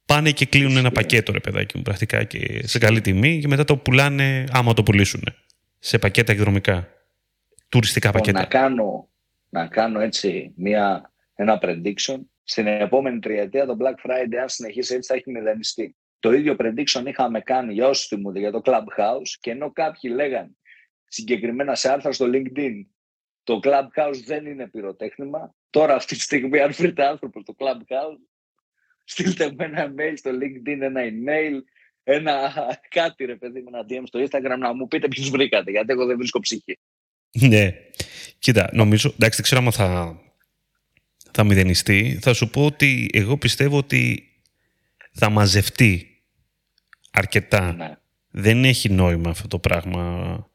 Πάνε 0.07 0.31
και 0.31 0.45
κλείνουν 0.45 0.77
ένα 0.77 0.92
πακέτο, 0.92 1.31
ρε 1.31 1.39
παιδάκι 1.39 1.77
μου, 1.77 1.83
πρακτικά 1.83 2.24
και 2.24 2.68
σε 2.68 2.80
καλή 2.80 3.01
τιμή 3.01 3.39
και 3.39 3.48
μετά 3.48 3.63
το 3.63 3.77
πουλάνε 3.77 4.44
άμα 4.51 4.74
το 4.74 4.83
πουλήσουν. 4.83 5.24
Σε 5.80 5.98
πακέτα 5.98 6.31
εκδρομικά. 6.31 6.88
Τουριστικά 7.69 8.07
Λοιπόν, 8.07 8.21
πακέτα. 8.21 8.39
να 8.39 8.45
κάνω, 8.45 9.09
να 9.50 9.68
κάνω 9.68 10.00
έτσι 10.00 10.54
μια, 10.56 11.12
ένα 11.36 11.59
prediction. 11.62 12.18
Στην 12.44 12.68
επόμενη 12.68 13.19
τριετία 13.19 13.65
το 13.65 13.77
Black 13.80 14.09
Friday, 14.09 14.36
αν 14.42 14.50
συνεχίσει 14.50 14.95
έτσι, 14.95 15.07
θα 15.12 15.15
έχει 15.15 15.31
μηδενιστεί. 15.31 15.95
Το 16.19 16.31
ίδιο 16.31 16.56
prediction 16.60 17.03
είχαμε 17.06 17.39
κάνει 17.39 17.74
για 17.74 17.88
όσους 17.88 18.07
θυμούνται 18.07 18.39
για 18.39 18.51
το 18.51 18.62
Clubhouse 18.65 19.38
και 19.39 19.51
ενώ 19.51 19.71
κάποιοι 19.71 20.12
λέγαν 20.15 20.57
συγκεκριμένα 21.07 21.75
σε 21.75 21.92
άρθρα 21.92 22.12
στο 22.12 22.25
LinkedIn 22.33 22.74
το 23.44 23.60
Clubhouse 23.63 24.21
δεν 24.25 24.45
είναι 24.45 24.68
πυροτέχνημα. 24.68 25.56
Τώρα 25.69 25.95
αυτή 25.95 26.15
τη 26.15 26.21
στιγμή 26.21 26.60
αν 26.60 26.74
βρείτε 26.74 27.06
άνθρωπος 27.06 27.42
στο 27.42 27.56
Clubhouse 27.57 28.19
στείλτε 29.07 29.54
με 29.56 29.65
ένα 29.65 29.94
mail 29.98 30.13
στο 30.15 30.31
LinkedIn, 30.31 30.80
ένα 30.81 31.01
email, 31.01 31.62
ένα 32.04 32.54
κάτι 32.98 33.25
ρε 33.25 33.36
παιδί 33.36 33.59
μου, 33.62 33.68
ένα 33.74 33.86
DM 33.89 34.04
στο 34.06 34.19
Instagram 34.19 34.57
να 34.57 34.74
μου 34.74 34.88
πείτε 34.88 35.07
ποιους 35.07 35.30
βρήκατε 35.30 35.71
γιατί 35.71 35.92
εγώ 35.92 36.06
δεν 36.06 36.18
βρίσκω 36.18 36.39
ψυχή. 36.39 36.77
Ναι. 37.31 37.74
Κοίτα, 38.39 38.69
νομίζω, 38.74 39.09
εντάξει, 39.09 39.36
δεν 39.36 39.44
ξέρω 39.44 39.65
αν 39.65 39.71
θα, 39.71 40.19
θα 41.31 41.44
μηδενιστεί. 41.44 42.19
Θα 42.21 42.33
σου 42.33 42.50
πω 42.50 42.65
ότι 42.65 43.09
εγώ 43.13 43.38
πιστεύω 43.38 43.77
ότι 43.77 44.30
θα 45.12 45.30
μαζευτεί 45.30 46.21
αρκετά. 47.12 47.74
Ναι. 47.74 47.95
Δεν 48.30 48.63
έχει 48.63 48.89
νόημα 48.89 49.30
αυτό 49.30 49.48
το 49.48 49.60
πράγμα 49.60 50.51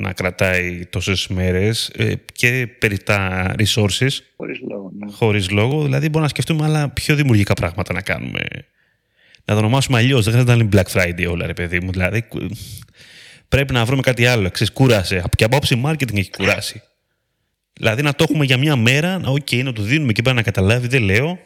να 0.00 0.12
κρατάει 0.12 0.86
τόσες 0.86 1.26
μέρες 1.28 1.90
ε, 1.96 2.12
και 2.32 2.68
παίρνει 2.78 2.98
τα 2.98 3.54
resources 3.58 4.08
Χωρίς 4.36 4.60
λόγο. 4.68 4.92
Ναι. 4.98 5.12
χωρίς 5.12 5.50
λόγο. 5.50 5.82
Δηλαδή 5.82 6.04
μπορούμε 6.06 6.22
να 6.22 6.28
σκεφτούμε 6.28 6.64
άλλα 6.64 6.88
πιο 6.88 7.14
δημιουργικά 7.14 7.54
πράγματα 7.54 7.92
να 7.92 8.00
κάνουμε. 8.02 8.40
Να 9.44 9.54
το 9.54 9.60
ονομάσουμε 9.60 9.98
αλλιώς. 9.98 10.24
Δεν 10.24 10.32
χρειάζεται 10.32 10.56
να 10.56 10.62
είναι 10.62 10.82
Black 10.82 10.92
Friday 10.98 11.30
όλα, 11.30 11.46
ρε 11.46 11.52
παιδί 11.54 11.80
μου. 11.80 11.90
Δηλαδή 11.92 12.22
κου- 12.22 12.52
πρέπει 13.48 13.72
να 13.72 13.84
βρούμε 13.84 14.02
κάτι 14.02 14.26
άλλο. 14.26 14.50
Ξέρεις, 14.50 14.72
κούρασε. 14.72 15.22
Και 15.36 15.44
από 15.44 15.56
άποψη 15.56 15.82
marketing 15.86 16.16
έχει 16.18 16.30
κουράσει. 16.30 16.82
Δηλαδή 17.72 18.02
να 18.02 18.14
το 18.14 18.24
έχουμε 18.28 18.44
για 18.44 18.56
μια 18.56 18.76
μέρα, 18.76 19.18
να, 19.18 19.28
οκ, 19.30 19.52
να 19.52 19.72
του 19.72 19.82
δίνουμε 19.82 20.10
εκεί 20.10 20.22
πέρα 20.22 20.34
να 20.34 20.42
καταλάβει, 20.42 20.86
δεν 20.88 21.02
λέω. 21.02 21.38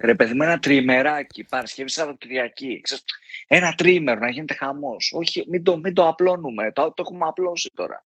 Ρε 0.00 0.14
παιδί 0.14 0.34
μου, 0.34 0.42
ένα 0.42 0.58
τριημεράκι, 0.58 1.44
Παρασκευή 1.44 1.90
Σαββατοκυριακή. 1.90 2.80
Ξέρεις, 2.80 3.04
ένα 3.46 3.72
τριήμερο 3.72 4.20
να 4.20 4.30
γίνεται 4.30 4.54
χαμός. 4.54 5.12
Όχι, 5.14 5.44
μην 5.48 5.62
το, 5.62 5.78
μην 5.78 5.94
το 5.94 6.08
απλώνουμε. 6.08 6.72
Το, 6.72 6.82
το 6.82 7.02
έχουμε 7.06 7.26
απλώσει 7.26 7.70
τώρα. 7.74 8.06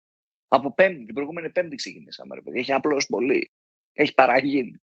Από 0.49 0.75
πέμπτη, 0.75 1.05
την 1.05 1.15
προηγούμενη 1.15 1.51
Πέμπτη 1.51 1.77
ξεκινήσαμε, 1.77 2.35
ρε 2.35 2.41
παιδί. 2.41 2.59
Έχει 2.59 2.73
απλώσει 2.73 3.07
πολύ. 3.07 3.51
Έχει 3.93 4.15
παραγίνει. 4.15 4.81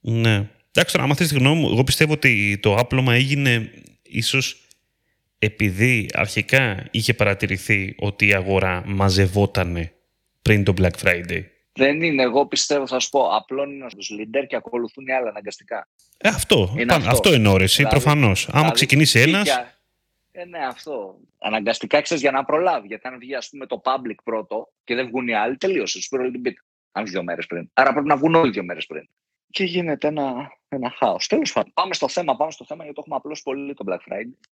Ναι. 0.00 0.50
Εντάξει, 0.72 0.92
τώρα, 0.92 1.04
άμα 1.04 1.14
θες 1.14 1.28
τη 1.28 1.34
γνώμη 1.34 1.60
μου, 1.60 1.68
εγώ 1.70 1.84
πιστεύω 1.84 2.12
ότι 2.12 2.58
το 2.62 2.74
άπλωμα 2.74 3.14
έγινε 3.14 3.70
ίσως 4.02 4.64
επειδή 5.38 6.08
αρχικά 6.12 6.88
είχε 6.90 7.14
παρατηρηθεί 7.14 7.94
ότι 7.98 8.26
η 8.26 8.34
αγορά 8.34 8.82
μαζευότανε 8.86 9.92
πριν 10.42 10.64
το 10.64 10.74
Black 10.76 11.04
Friday. 11.04 11.42
Δεν 11.72 12.02
είναι, 12.02 12.22
εγώ 12.22 12.46
πιστεύω, 12.46 12.86
θα 12.86 12.98
σου 12.98 13.08
πω, 13.08 13.36
απλώνει 13.36 13.80
τους 13.96 14.10
leader 14.12 14.44
και 14.48 14.56
ακολουθούν 14.56 15.06
οι 15.06 15.12
άλλοι 15.12 15.28
αναγκαστικά. 15.28 15.88
Ε, 16.22 16.28
αυτό. 16.28 16.70
Είναι 16.72 16.84
Πάνω- 16.86 16.98
αυτό. 17.04 17.10
αυτό 17.10 17.30
εννοώ 17.32 17.56
ρε, 17.56 17.64
εσύ, 17.64 17.76
Δηλαδή- 17.76 17.94
προφανώς. 18.00 18.44
Άμα 18.48 18.52
Δηλαδή, 18.58 18.74
ξεκινήσει 18.74 19.20
ένας, 19.20 19.42
βγήκε- 19.42 19.74
Ε, 20.32 20.44
ναι, 20.44 20.58
αυτό. 20.66 21.16
Αναγκαστικά 21.38 22.00
ξέρεις 22.00 22.22
για 22.22 22.30
να 22.30 22.44
προλάβει. 22.44 22.86
Γιατί 22.86 23.08
αν 23.08 23.18
βγει, 23.18 23.34
ας 23.34 23.48
πούμε, 23.48 23.66
το 23.66 23.80
public 23.84 24.14
πρώτο 24.24 24.72
και 24.84 24.94
δεν 24.94 25.06
βγουν 25.06 25.28
οι 25.28 25.34
άλλοι, 25.34 25.56
τελείωσε. 25.56 25.98
Του 25.98 26.04
πήρε 26.10 26.22
όλη 26.22 26.32
την 26.32 26.42
πίτα. 26.42 26.60
Αν 26.92 27.02
βγει 27.02 27.12
δύο 27.12 27.22
μέρες 27.22 27.46
πριν. 27.46 27.70
Άρα 27.72 27.92
πρέπει 27.92 28.06
να 28.08 28.16
βγουν 28.16 28.34
όλοι 28.34 28.50
δύο 28.50 28.64
μέρες 28.64 28.86
πριν. 28.86 29.08
Και 29.50 29.64
γίνεται 29.64 30.08
ένα, 30.08 30.32
ένα 30.68 30.92
χάος. 30.98 31.26
Τέλος 31.26 31.52
πάντων, 31.52 31.70
πάμε 31.74 31.94
στο 31.94 32.08
θέμα, 32.08 32.36
πάμε 32.36 32.50
στο 32.50 32.64
θέμα 32.64 32.80
γιατί 32.82 32.94
το 32.96 33.00
έχουμε 33.04 33.16
απλώσει 33.18 33.42
πολύ 33.42 33.74
το 33.74 33.84
Black 33.88 33.94
Friday. 34.12 34.48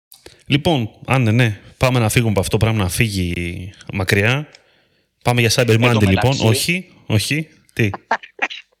Λοιπόν, 0.45 0.89
αν 1.07 1.21
ναι, 1.21 1.31
ναι, 1.31 1.59
πάμε 1.77 1.99
να 1.99 2.09
φύγουμε 2.09 2.31
από 2.31 2.39
αυτό, 2.39 2.57
πρέπει 2.57 2.75
να 2.77 2.89
φύγει 2.89 3.69
μακριά. 3.93 4.47
Πάμε 5.23 5.41
για 5.41 5.49
Cyber 5.49 5.69
Εν 5.69 5.81
τω 5.81 5.87
Monday, 5.87 5.91
λοιπόν. 5.93 6.07
μεταξύ- 6.13 6.43
Όχι, 6.43 6.93
όχι. 7.07 7.47
Τι; 7.73 7.89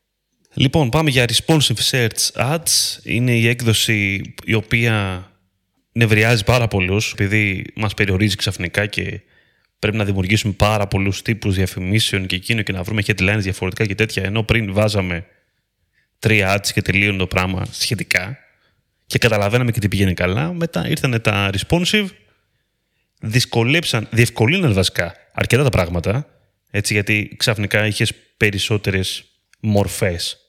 λοιπόν, 0.53 0.89
πάμε 0.89 1.09
για 1.09 1.25
Responsive 1.25 1.91
Search 1.91 2.31
Ads. 2.33 2.99
Είναι 3.03 3.35
η 3.35 3.47
έκδοση 3.47 4.21
η 4.45 4.53
οποία 4.53 5.27
νευριάζει 5.91 6.43
πάρα 6.43 6.67
πολλούς, 6.67 7.11
επειδή 7.11 7.65
μας 7.75 7.93
περιορίζει 7.93 8.35
ξαφνικά 8.35 8.85
και 8.85 9.21
πρέπει 9.79 9.97
να 9.97 10.05
δημιουργήσουμε 10.05 10.53
πάρα 10.53 10.87
πολλούς 10.87 11.21
τύπους 11.21 11.55
διαφημίσεων 11.55 12.25
και 12.25 12.35
εκείνο 12.35 12.61
και 12.61 12.71
να 12.71 12.83
βρούμε 12.83 13.01
headlines 13.05 13.39
διαφορετικά 13.39 13.85
και 13.85 13.95
τέτοια. 13.95 14.23
Ενώ 14.23 14.43
πριν 14.43 14.73
βάζαμε 14.73 15.25
τρία 16.19 16.57
ads 16.57 16.67
και 16.73 16.81
τελείωνε 16.81 17.17
το 17.17 17.27
πράγμα 17.27 17.65
σχετικά 17.71 18.37
και 19.05 19.17
καταλαβαίναμε 19.17 19.71
και 19.71 19.79
τι 19.79 19.87
πήγαινε 19.87 20.13
καλά. 20.13 20.53
Μετά 20.53 20.87
ήρθαν 20.87 21.21
τα 21.21 21.49
responsive, 21.57 22.07
δυσκολέψαν, 23.21 24.07
διευκολύναν 24.11 24.73
βασικά 24.73 25.15
αρκετά 25.33 25.63
τα 25.63 25.69
πράγματα, 25.69 26.27
έτσι, 26.71 26.93
γιατί 26.93 27.35
ξαφνικά 27.37 27.87
είχες 27.87 28.13
περισσότερες 28.37 29.23
μορφές 29.59 30.42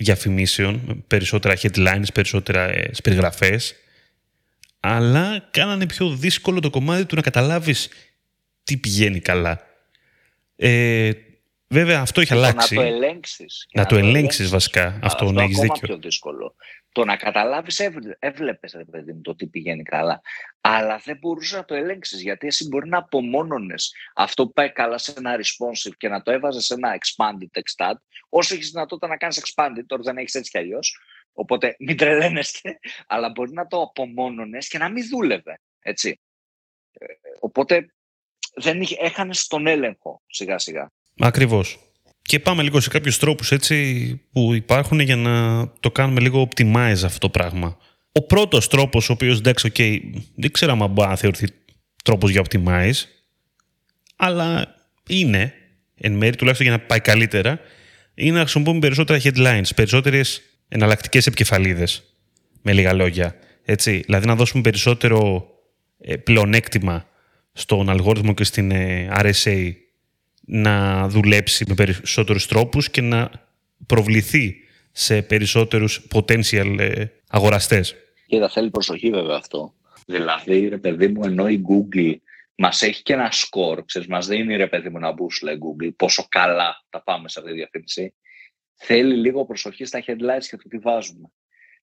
διαφημίσεων, 0.00 1.04
περισσότερα 1.06 1.54
headlines, 1.60 2.06
περισσότερα 2.14 2.68
ε, 2.68 2.90
περιγραφές, 3.02 3.74
αλλά 4.80 5.48
κάνανε 5.50 5.86
πιο 5.86 6.08
δύσκολο 6.08 6.60
το 6.60 6.70
κομμάτι 6.70 7.04
του 7.04 7.16
να 7.16 7.22
καταλάβεις 7.22 7.88
τι 8.64 8.76
πηγαίνει 8.76 9.20
καλά. 9.20 9.60
Ε, 10.56 11.10
Βέβαια 11.72 12.00
αυτό 12.00 12.20
έχει 12.20 12.32
αλλάξει. 12.32 12.74
Να 12.74 12.82
το 12.82 12.86
ελέγξεις. 12.86 13.66
Να, 13.72 13.86
το 13.86 13.96
ελέγξεις 13.96 14.50
βασικά. 14.50 14.98
Αυτό 15.02 15.32
να 15.32 15.42
έχεις 15.42 15.58
δίκιο. 15.58 15.74
Είναι 15.76 15.86
πιο 15.86 15.96
δύσκολο. 15.96 16.54
Το 16.92 17.04
να 17.04 17.16
καταλάβεις, 17.16 17.80
έβλεπες 18.18 18.72
ρε 18.72 18.84
παιδί 18.84 19.12
μου 19.12 19.20
το 19.20 19.34
τι 19.34 19.46
πηγαίνει 19.46 19.82
καλά. 19.82 20.20
Αλλά 20.60 21.00
δεν 21.04 21.16
μπορούσες 21.16 21.56
να 21.56 21.64
το 21.64 21.74
ελέγξεις 21.74 22.22
γιατί 22.22 22.46
εσύ 22.46 22.66
μπορεί 22.68 22.88
να 22.88 22.98
απομόνωνες 22.98 23.94
αυτό 24.14 24.46
που 24.46 24.52
πάει 24.52 24.72
καλά 24.72 24.98
σε 24.98 25.14
ένα 25.16 25.36
responsive 25.36 25.94
και 25.96 26.08
να 26.08 26.22
το 26.22 26.30
έβαζες 26.30 26.64
σε 26.64 26.74
ένα 26.74 26.98
expanded 26.98 27.60
text 27.60 27.92
όσο 28.28 28.54
έχεις 28.54 28.70
δυνατότητα 28.70 29.06
να 29.06 29.16
κάνεις 29.16 29.42
expanded, 29.44 29.82
τώρα 29.86 30.02
δεν 30.02 30.16
έχεις 30.16 30.34
έτσι 30.34 30.50
κι 30.50 30.58
αλλιώς. 30.58 30.98
Οπότε 31.32 31.76
μην 31.78 31.96
τρελαίνεστε, 31.96 32.78
αλλά 33.06 33.30
μπορεί 33.30 33.52
να 33.52 33.66
το 33.66 33.82
απομόνωνες 33.82 34.68
και 34.68 34.78
να 34.78 34.88
μην 34.88 35.08
δούλευε. 35.08 35.60
Έτσι. 35.80 36.20
Ε, 36.92 37.06
οπότε 37.40 37.94
δεν 38.54 38.80
είχε, 38.80 38.96
έχανες 39.00 39.46
τον 39.46 39.66
έλεγχο 39.66 40.22
σιγά 40.26 40.58
σιγά. 40.58 40.90
Ακριβώς. 41.20 41.78
Και 42.22 42.40
πάμε 42.40 42.62
λίγο 42.62 42.80
σε 42.80 42.88
κάποιους 42.88 43.18
τρόπους 43.18 43.52
έτσι 43.52 44.14
που 44.32 44.54
υπάρχουν 44.54 45.00
για 45.00 45.16
να 45.16 45.66
το 45.80 45.90
κάνουμε 45.90 46.20
λίγο 46.20 46.48
optimize 46.48 47.00
αυτό 47.04 47.18
το 47.18 47.28
πράγμα. 47.28 47.76
Ο 48.12 48.22
πρώτος 48.22 48.68
τρόπος, 48.68 49.08
ο 49.08 49.12
οποίος 49.12 49.38
εντάξει, 49.38 49.72
okay, 49.74 49.98
δεν 50.34 50.50
ξέρω 50.50 50.72
αν 50.72 50.90
μπορεί 50.90 51.08
να 51.08 51.16
θεωρηθεί 51.16 51.46
τρόπος 52.04 52.30
για 52.30 52.42
optimize, 52.48 53.02
αλλά 54.16 54.74
είναι, 55.08 55.52
εν 55.94 56.12
μέρει 56.12 56.36
τουλάχιστον 56.36 56.66
για 56.68 56.76
να 56.76 56.82
πάει 56.82 57.00
καλύτερα, 57.00 57.60
είναι 58.14 58.32
να 58.36 58.40
χρησιμοποιούμε 58.40 58.78
περισσότερα 58.78 59.20
headlines, 59.22 59.68
περισσότερες 59.74 60.42
εναλλακτικές 60.68 61.26
επικεφαλίδες, 61.26 62.02
με 62.62 62.72
λίγα 62.72 62.92
λόγια. 62.92 63.34
Έτσι, 63.64 64.02
δηλαδή 64.04 64.26
να 64.26 64.34
δώσουμε 64.34 64.62
περισσότερο 64.62 65.46
ε, 65.98 66.16
πλεονέκτημα 66.16 67.06
στον 67.52 67.90
αλγόριθμο 67.90 68.34
και 68.34 68.44
στην 68.44 68.70
ε, 68.70 69.08
RSA 69.12 69.72
να 70.52 71.08
δουλέψει 71.08 71.64
με 71.68 71.74
περισσότερους 71.74 72.46
τρόπους 72.46 72.90
και 72.90 73.00
να 73.00 73.30
προβληθεί 73.86 74.56
σε 74.92 75.22
περισσότερους 75.22 76.06
potential 76.14 76.78
ε, 76.78 77.04
αγοραστές. 77.28 77.94
Και 78.26 78.38
θα 78.38 78.48
θέλει 78.48 78.70
προσοχή 78.70 79.10
βέβαια 79.10 79.36
αυτό. 79.36 79.74
Δηλαδή, 80.06 80.68
ρε 80.68 80.78
παιδί 80.78 81.08
μου, 81.08 81.24
ενώ 81.24 81.48
η 81.48 81.62
Google 81.68 82.14
μας 82.54 82.82
έχει 82.82 83.02
και 83.02 83.12
ένα 83.12 83.30
σκορ, 83.30 83.84
ξέρεις, 83.84 84.08
μας 84.08 84.26
δίνει 84.26 84.56
ρε 84.56 84.66
παιδί 84.66 84.88
μου 84.88 84.98
να 84.98 85.12
μπούσουλα 85.12 85.52
η 85.52 85.56
Google, 85.58 85.90
πόσο 85.96 86.26
καλά 86.28 86.84
τα 86.90 87.02
πάμε 87.02 87.28
σε 87.28 87.38
αυτή 87.38 87.50
τη 87.50 87.56
διαφήμιση, 87.56 88.14
θέλει 88.74 89.14
λίγο 89.14 89.44
προσοχή 89.44 89.84
στα 89.84 90.02
headlines 90.06 90.44
και 90.50 90.56
το 90.56 90.68
τι 90.68 90.78
βάζουμε. 90.78 91.32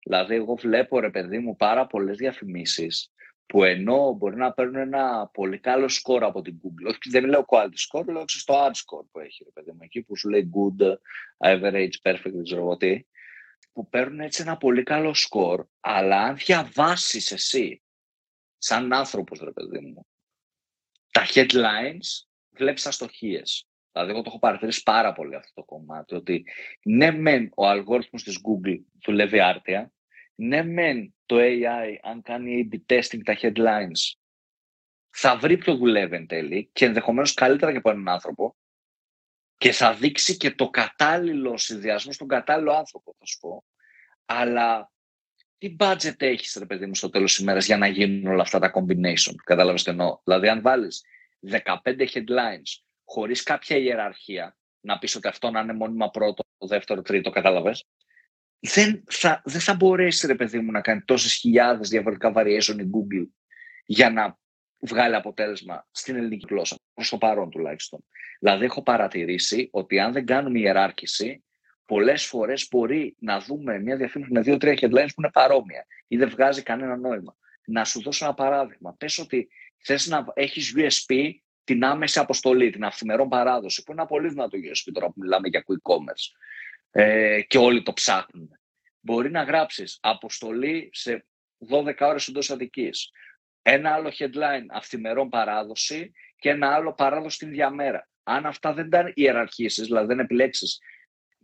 Δηλαδή, 0.03 0.35
εγώ 0.35 0.55
βλέπω 0.55 0.99
ρε 0.99 1.09
παιδί 1.09 1.39
μου 1.39 1.55
πάρα 1.55 1.87
πολλές 1.87 2.17
διαφημίσεις 2.17 3.11
που 3.47 3.63
ενώ 3.63 4.13
μπορεί 4.13 4.35
να 4.35 4.51
παίρνουν 4.53 4.75
ένα 4.75 5.27
πολύ 5.33 5.59
καλό 5.59 5.87
σκορ 5.87 6.23
από 6.23 6.41
την 6.41 6.59
Google, 6.63 6.87
όχι 6.87 7.09
δεν 7.09 7.25
λέω 7.25 7.45
quality 7.47 7.99
score, 7.99 8.05
λέω 8.05 8.23
στο 8.27 8.65
ad 8.65 8.71
score 8.71 9.05
που 9.11 9.19
έχει, 9.19 9.43
ρε 9.43 9.49
παιδί 9.53 9.71
μου, 9.71 9.79
εκεί 9.81 10.01
που 10.01 10.17
σου 10.17 10.29
λέει 10.29 10.49
good, 10.53 10.93
average, 11.37 11.93
perfect, 12.01 12.31
δεν 12.33 12.43
ξέρω 12.43 12.77
τι, 12.77 13.05
που 13.73 13.89
παίρνουν 13.89 14.19
έτσι 14.19 14.41
ένα 14.41 14.57
πολύ 14.57 14.83
καλό 14.83 15.13
σκορ, 15.13 15.65
αλλά 15.79 16.21
αν 16.21 16.35
διαβάσεις 16.35 17.31
εσύ, 17.31 17.81
σαν 18.57 18.93
άνθρωπος, 18.93 19.39
ρε 19.39 19.51
παιδί 19.51 19.79
μου, 19.79 20.07
τα 21.11 21.25
headlines, 21.33 22.27
βλέπεις 22.49 22.85
αστοχίες. 22.85 23.67
Δηλαδή, 23.91 24.11
εγώ 24.11 24.21
το 24.21 24.29
έχω 24.29 24.39
παρατηρήσει 24.39 24.83
πάρα 24.83 25.13
πολύ 25.13 25.35
αυτό 25.35 25.51
το 25.53 25.63
κομμάτι, 25.63 26.15
ότι 26.15 26.45
ναι 26.83 27.11
μεν 27.11 27.51
ο 27.55 27.67
αλγόριθμος 27.67 28.23
της 28.23 28.39
Google 28.43 28.79
δουλεύει 29.05 29.39
άρτια, 29.39 29.91
ναι 30.39 30.63
μεν 30.63 31.15
το 31.25 31.35
AI 31.39 31.95
αν 32.01 32.21
κάνει 32.21 32.69
A-B 32.71 32.93
testing 32.93 33.21
τα 33.23 33.37
headlines 33.41 34.15
θα 35.09 35.37
βρει 35.37 35.57
ποιο 35.57 35.75
δουλεύει 35.75 36.15
εν 36.15 36.27
τέλει 36.27 36.69
και 36.73 36.85
ενδεχομένως 36.85 37.33
καλύτερα 37.33 37.71
και 37.71 37.77
από 37.77 37.89
έναν 37.89 38.09
άνθρωπο 38.09 38.55
και 39.57 39.71
θα 39.71 39.93
δείξει 39.93 40.37
και 40.37 40.51
το 40.51 40.69
κατάλληλο 40.69 41.57
συνδυασμό 41.57 42.11
στον 42.11 42.27
κατάλληλο 42.27 42.71
άνθρωπο, 42.71 43.15
θα 43.19 43.25
σου 43.25 43.39
πω. 43.39 43.65
Αλλά 44.25 44.91
τι 45.57 45.75
budget 45.79 46.21
έχεις, 46.21 46.55
ρε 46.59 46.65
παιδί 46.65 46.85
μου, 46.85 46.95
στο 46.95 47.09
τέλος 47.09 47.33
της 47.33 47.41
ημέρας 47.41 47.65
για 47.65 47.77
να 47.77 47.87
γίνουν 47.87 48.31
όλα 48.31 48.41
αυτά 48.41 48.59
τα 48.59 48.71
combination. 48.75 49.35
Κατάλαβες 49.43 49.83
τι 49.83 49.89
εννοώ; 49.89 50.19
Δηλαδή, 50.23 50.47
αν 50.47 50.61
βάλεις 50.61 51.03
15 51.39 52.07
headlines 52.13 52.81
χωρίς 53.05 53.43
κάποια 53.43 53.77
ιεραρχία, 53.77 54.57
να 54.79 54.97
πεις 54.97 55.15
ότι 55.15 55.27
αυτό 55.27 55.51
να 55.51 55.59
είναι 55.59 55.73
μόνιμα 55.73 56.09
πρώτο, 56.09 56.43
δεύτερο, 56.57 57.01
τρίτο, 57.01 57.29
κατάλαβες, 57.29 57.85
δεν 58.59 59.03
θα, 59.09 59.41
δεν 59.45 59.61
θα 59.61 59.75
μπορέσει, 59.75 60.27
ρε 60.27 60.35
παιδί 60.35 60.59
μου, 60.59 60.71
να 60.71 60.81
κάνει 60.81 61.01
τόσες 61.01 61.33
χιλιάδες 61.33 61.89
διαφορετικά 61.89 62.33
variation 62.35 62.79
η 62.79 62.89
Google 62.93 63.27
για 63.85 64.09
να 64.09 64.37
βγάλει 64.79 65.15
αποτέλεσμα 65.15 65.87
στην 65.91 66.15
ελληνική 66.15 66.45
γλώσσα, 66.49 66.79
προς 66.93 67.09
το 67.09 67.17
παρόν 67.17 67.49
τουλάχιστον. 67.49 68.05
Δηλαδή, 68.39 68.65
έχω 68.65 68.83
παρατηρήσει 68.83 69.69
ότι 69.71 69.99
αν 69.99 70.13
δεν 70.13 70.25
κάνουμε 70.25 70.59
ιεράρχηση, 70.59 71.43
πολλές 71.85 72.25
φορές 72.25 72.67
μπορεί 72.71 73.15
να 73.19 73.39
δούμε 73.39 73.79
μια 73.79 73.95
διαφήμιση 73.95 74.31
με 74.31 74.41
δύο-τρία 74.41 74.73
headlines 74.73 75.09
που 75.15 75.21
είναι 75.21 75.31
παρόμοια 75.33 75.85
ή 76.07 76.17
δεν 76.17 76.29
βγάζει 76.29 76.61
κανένα 76.61 76.97
νόημα. 76.97 77.35
Να 77.65 77.85
σου 77.85 78.01
δώσω 78.01 78.25
ένα 78.25 78.33
παράδειγμα. 78.33 78.95
Πες 78.97 79.17
ότι 79.17 79.47
θες 79.77 80.07
να 80.07 80.25
έχεις 80.33 80.73
USP 80.77 81.31
την 81.63 81.83
άμεση 81.83 82.19
αποστολή, 82.19 82.69
την 82.69 82.83
αυθημερών 82.83 83.29
παράδοση, 83.29 83.83
που 83.83 83.91
είναι 83.91 84.01
ένα 84.01 84.09
πολύ 84.09 84.29
δυνατό 84.29 84.57
USP 84.57 84.91
τώρα 84.93 85.07
που 85.07 85.13
μιλάμε 85.15 85.47
για 85.47 85.63
quick 85.67 85.91
commerce 85.91 86.25
ε, 86.99 87.41
και 87.41 87.57
όλοι 87.57 87.83
το 87.83 87.93
ψάχνουν. 87.93 88.49
Μπορεί 88.99 89.31
να 89.31 89.43
γράψεις 89.43 89.97
αποστολή 90.01 90.89
σε 90.93 91.25
12 91.69 91.93
ώρες 91.99 92.27
εντός 92.27 92.49
Αττικής. 92.49 93.09
Ένα 93.61 93.93
άλλο 93.93 94.11
headline 94.17 94.65
αυθημερών 94.69 95.29
παράδοση 95.29 96.11
και 96.39 96.49
ένα 96.49 96.73
άλλο 96.73 96.93
παράδοση 96.93 97.37
την 97.37 97.49
διαμέρα. 97.49 98.07
Αν 98.23 98.45
αυτά 98.45 98.73
δεν 98.73 98.89
τα 98.89 99.11
ιεραρχήσεις, 99.13 99.85
δηλαδή 99.85 100.07
δεν 100.07 100.19
επιλέξεις 100.19 100.79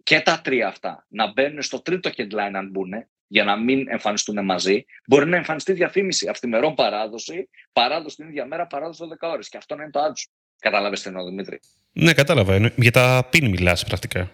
και 0.03 0.19
τα 0.19 0.41
τρία 0.41 0.67
αυτά 0.67 1.05
να 1.07 1.31
μπαίνουν 1.31 1.62
στο 1.62 1.81
τρίτο 1.81 2.10
headline 2.17 2.51
αν 2.53 2.69
μπουν, 2.69 2.93
για 3.27 3.43
να 3.43 3.55
μην 3.55 3.89
εμφανιστούν 3.89 4.45
μαζί, 4.45 4.86
μπορεί 5.07 5.25
να 5.25 5.36
εμφανιστεί 5.36 5.74
διαφήμιση 5.74 6.27
αυθημερών 6.27 6.74
παράδοση, 6.74 7.50
παράδοση 7.74 8.15
την 8.15 8.27
ίδια 8.27 8.45
μέρα, 8.45 8.67
παράδοση 8.67 9.03
12 9.22 9.29
ώρες. 9.29 9.50
Και 9.50 9.57
αυτό 9.57 9.75
να 9.75 9.81
είναι 9.81 9.91
το 9.91 10.00
άντζο. 10.00 10.25
Κατάλαβες 10.60 11.01
τι 11.01 11.07
εννοώ, 11.07 11.25
Δημήτρη; 11.25 11.60
Ναι, 11.91 12.13
κατάλαβα. 12.13 12.72
Για 12.75 12.91
τα 12.91 13.27
πιν 13.31 13.50
μιλάς 13.50 13.86
πρακτικά. 13.86 14.31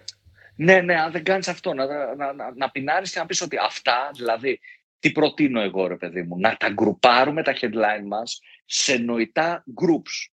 Ναι, 0.62 0.80
ναι, 0.80 1.00
αν 1.00 1.12
δεν 1.12 1.24
κάνεις 1.24 1.48
αυτό, 1.48 1.74
να, 1.74 2.14
να, 2.14 2.32
να, 2.32 2.52
να 2.54 2.70
πεινάρεις 2.70 3.12
και 3.12 3.18
να 3.18 3.26
πεις 3.26 3.40
ότι 3.40 3.56
αυτά, 3.56 4.10
δηλαδή, 4.14 4.60
τι 4.98 5.12
προτείνω 5.12 5.60
εγώ, 5.60 5.86
ρε 5.86 5.96
παιδί 5.96 6.22
μου, 6.22 6.38
να 6.38 6.56
τα 6.56 6.68
γκρουπάρουμε 6.68 7.42
τα 7.42 7.54
headline 7.60 8.04
μας 8.06 8.40
σε 8.64 8.96
νοητά 8.96 9.64
groups. 9.80 10.30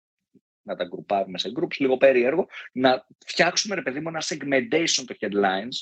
Να 0.62 0.76
τα 0.76 0.84
γκρουπάρουμε 0.84 1.38
σε 1.38 1.52
groups, 1.58 1.76
λίγο 1.76 1.96
περίεργο, 1.96 2.48
να 2.72 3.06
φτιάξουμε, 3.26 3.74
ρε 3.74 3.82
παιδί 3.82 4.00
μου, 4.00 4.08
ένα 4.08 4.22
segmentation 4.24 5.04
των 5.06 5.16
headlines 5.20 5.76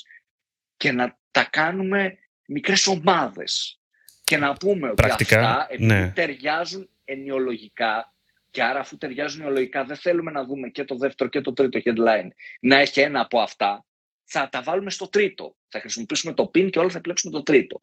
και 0.77 0.91
να 0.91 1.19
τα 1.31 1.43
κάνουμε 1.43 2.17
μικρές 2.47 2.87
ομάδες. 2.87 3.79
Και 4.23 4.37
να 4.37 4.53
πούμε 4.53 4.89
ότι 4.89 5.09
αυτά, 5.09 5.67
επειδή 5.69 5.85
ναι. 5.85 6.11
ταιριάζουν 6.15 6.89
ενοιολογικά, 7.03 8.13
και 8.51 8.63
άρα 8.63 8.79
αφού 8.79 8.97
ταιριάζουν 8.97 9.41
ενοιολογικά, 9.41 9.83
δεν 9.83 9.97
θέλουμε 9.97 10.31
να 10.31 10.43
δούμε 10.43 10.69
και 10.69 10.83
το 10.83 10.95
δεύτερο 10.95 11.29
και 11.29 11.41
το 11.41 11.53
τρίτο 11.53 11.79
headline 11.85 12.27
να 12.59 12.77
έχει 12.77 12.99
ένα 12.99 13.19
από 13.19 13.39
αυτά, 13.39 13.85
θα 14.33 14.49
τα 14.49 14.61
βάλουμε 14.61 14.89
στο 14.89 15.07
τρίτο. 15.07 15.55
Θα 15.67 15.79
χρησιμοποιήσουμε 15.79 16.33
το 16.33 16.43
pin 16.43 16.69
και 16.71 16.79
όλα 16.79 16.89
θα 16.89 16.97
επιλέξουμε 16.97 17.33
το 17.33 17.43
τρίτο. 17.43 17.81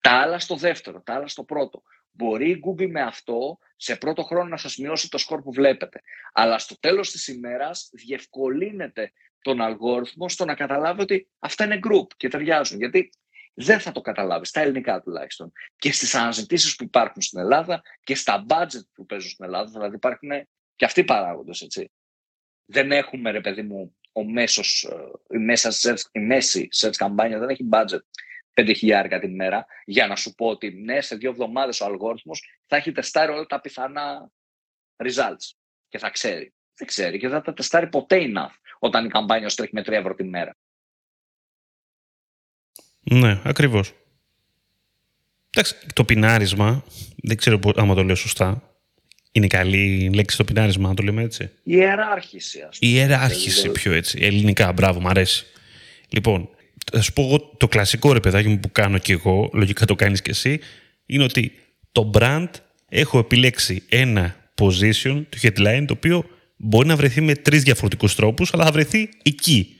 Τα 0.00 0.10
άλλα 0.10 0.38
στο 0.38 0.56
δεύτερο, 0.56 1.02
τα 1.02 1.14
άλλα 1.14 1.28
στο 1.28 1.44
πρώτο. 1.44 1.82
Μπορεί 2.10 2.50
η 2.50 2.62
Google 2.66 2.90
με 2.90 3.02
αυτό 3.02 3.58
σε 3.76 3.96
πρώτο 3.96 4.22
χρόνο 4.22 4.48
να 4.48 4.56
σας 4.56 4.76
μειώσει 4.76 5.08
το 5.08 5.18
σκορ 5.18 5.42
που 5.42 5.52
βλέπετε. 5.52 6.00
Αλλά 6.32 6.58
στο 6.58 6.78
τέλος 6.80 7.10
της 7.10 7.28
ημέρας 7.28 7.88
διευκολύνεται 7.92 9.12
τον 9.40 9.60
αλγόριθμο 9.60 10.28
στο 10.28 10.44
να 10.44 10.54
καταλάβει 10.54 11.00
ότι 11.00 11.28
αυτά 11.38 11.64
είναι 11.64 11.80
group 11.88 12.06
και 12.16 12.28
ταιριάζουν. 12.28 12.78
Γιατί 12.78 13.10
δεν 13.54 13.80
θα 13.80 13.92
το 13.92 14.00
καταλάβεις, 14.00 14.48
στα 14.48 14.60
ελληνικά 14.60 15.00
τουλάχιστον. 15.00 15.52
Και 15.76 15.92
στις 15.92 16.14
αναζητήσεις 16.14 16.76
που 16.76 16.84
υπάρχουν 16.84 17.22
στην 17.22 17.38
Ελλάδα 17.38 17.82
και 18.02 18.14
στα 18.14 18.44
budget 18.48 18.86
που 18.94 19.06
παίζουν 19.06 19.30
στην 19.30 19.44
Ελλάδα, 19.44 19.70
δηλαδή 19.70 19.94
υπάρχουν 19.94 20.30
και 20.76 20.84
αυτοί 20.84 21.00
οι 21.00 21.04
παράγοντες, 21.04 21.60
έτσι. 21.60 21.92
Δεν 22.64 22.92
έχουμε, 22.92 23.30
ρε 23.30 23.40
παιδί 23.40 23.62
μου, 23.62 23.96
ο 24.12 24.24
μέσος, 24.24 24.88
ε, 25.30 25.36
η, 25.36 25.38
μέσα 25.38 25.70
search, 25.72 26.02
η 26.12 26.20
μέση 26.20 26.68
search 26.76 26.94
καμπάνια 26.96 27.38
δεν 27.38 27.48
έχει 27.48 27.68
budget 27.72 28.00
5.000 28.54 29.18
την 29.20 29.34
μέρα 29.34 29.66
για 29.84 30.06
να 30.06 30.16
σου 30.16 30.34
πω 30.34 30.46
ότι 30.46 30.70
ναι, 30.70 31.00
σε 31.00 31.16
δύο 31.16 31.30
εβδομάδες 31.30 31.80
ο 31.80 31.84
αλγόριθμος 31.84 32.42
θα 32.66 32.76
έχει 32.76 32.92
τεστάρει 32.92 33.32
όλα 33.32 33.46
τα 33.46 33.60
πιθανά 33.60 34.30
results 34.96 35.54
και 35.88 35.98
θα 35.98 36.10
ξέρει. 36.10 36.54
Δεν 36.74 36.88
ξέρει 36.88 37.18
και 37.18 37.28
δεν 37.28 37.36
θα 37.36 37.42
τα 37.44 37.52
τεστάρει 37.52 37.88
ποτέ 37.88 38.32
enough 38.32 38.54
όταν 38.78 39.04
η 39.04 39.08
καμπάνια 39.08 39.48
σου 39.48 39.56
τρέχει 39.56 39.74
με 39.74 39.80
3 39.80 39.88
ευρώ 39.88 40.14
τη 40.14 40.24
μέρα. 40.24 40.56
Ναι, 43.00 43.40
ακριβώς. 43.44 43.94
Εντάξει, 45.50 45.86
το 45.94 46.04
πινάρισμα, 46.04 46.84
δεν 47.16 47.36
ξέρω 47.36 47.60
άμα 47.76 47.94
το 47.94 48.02
λέω 48.02 48.14
σωστά, 48.14 48.70
είναι 49.32 49.46
καλή 49.46 50.10
λέξη 50.14 50.36
το 50.36 50.44
πινάρισμα, 50.44 50.88
να 50.88 50.94
το 50.94 51.02
λέμε 51.02 51.22
έτσι. 51.22 51.42
Η 51.44 51.50
ιεράρχηση, 51.62 52.58
ας 52.68 52.78
πούμε. 52.78 52.92
Η 52.92 52.94
ιεράρχηση 52.94 53.68
πιο 53.68 53.92
έτσι. 53.92 54.18
Ελληνικά, 54.22 54.72
μπράβο, 54.72 55.00
μου 55.00 55.08
αρέσει. 55.08 55.46
Λοιπόν, 56.08 56.48
θα 56.92 57.00
σου 57.00 57.12
πω 57.12 57.22
εγώ 57.22 57.54
το 57.56 57.68
κλασικό 57.68 58.12
ρε 58.12 58.20
παιδάκι 58.20 58.48
μου 58.48 58.60
που 58.60 58.72
κάνω 58.72 58.98
κι 58.98 59.12
εγώ, 59.12 59.50
λογικά 59.52 59.84
το 59.84 59.94
κάνεις 59.94 60.22
κι 60.22 60.30
εσύ, 60.30 60.60
είναι 61.06 61.24
ότι 61.24 61.52
το 61.92 62.10
brand 62.14 62.48
έχω 62.88 63.18
επιλέξει 63.18 63.82
ένα 63.88 64.36
position, 64.60 65.22
το 65.28 65.38
headline, 65.42 65.84
το 65.86 65.92
οποίο 65.92 66.24
μπορεί 66.56 66.86
να 66.86 66.96
βρεθεί 66.96 67.20
με 67.20 67.34
τρεις 67.34 67.62
διαφορετικούς 67.62 68.14
τρόπους, 68.14 68.54
αλλά 68.54 68.64
θα 68.64 68.70
βρεθεί 68.72 69.08
εκεί. 69.22 69.76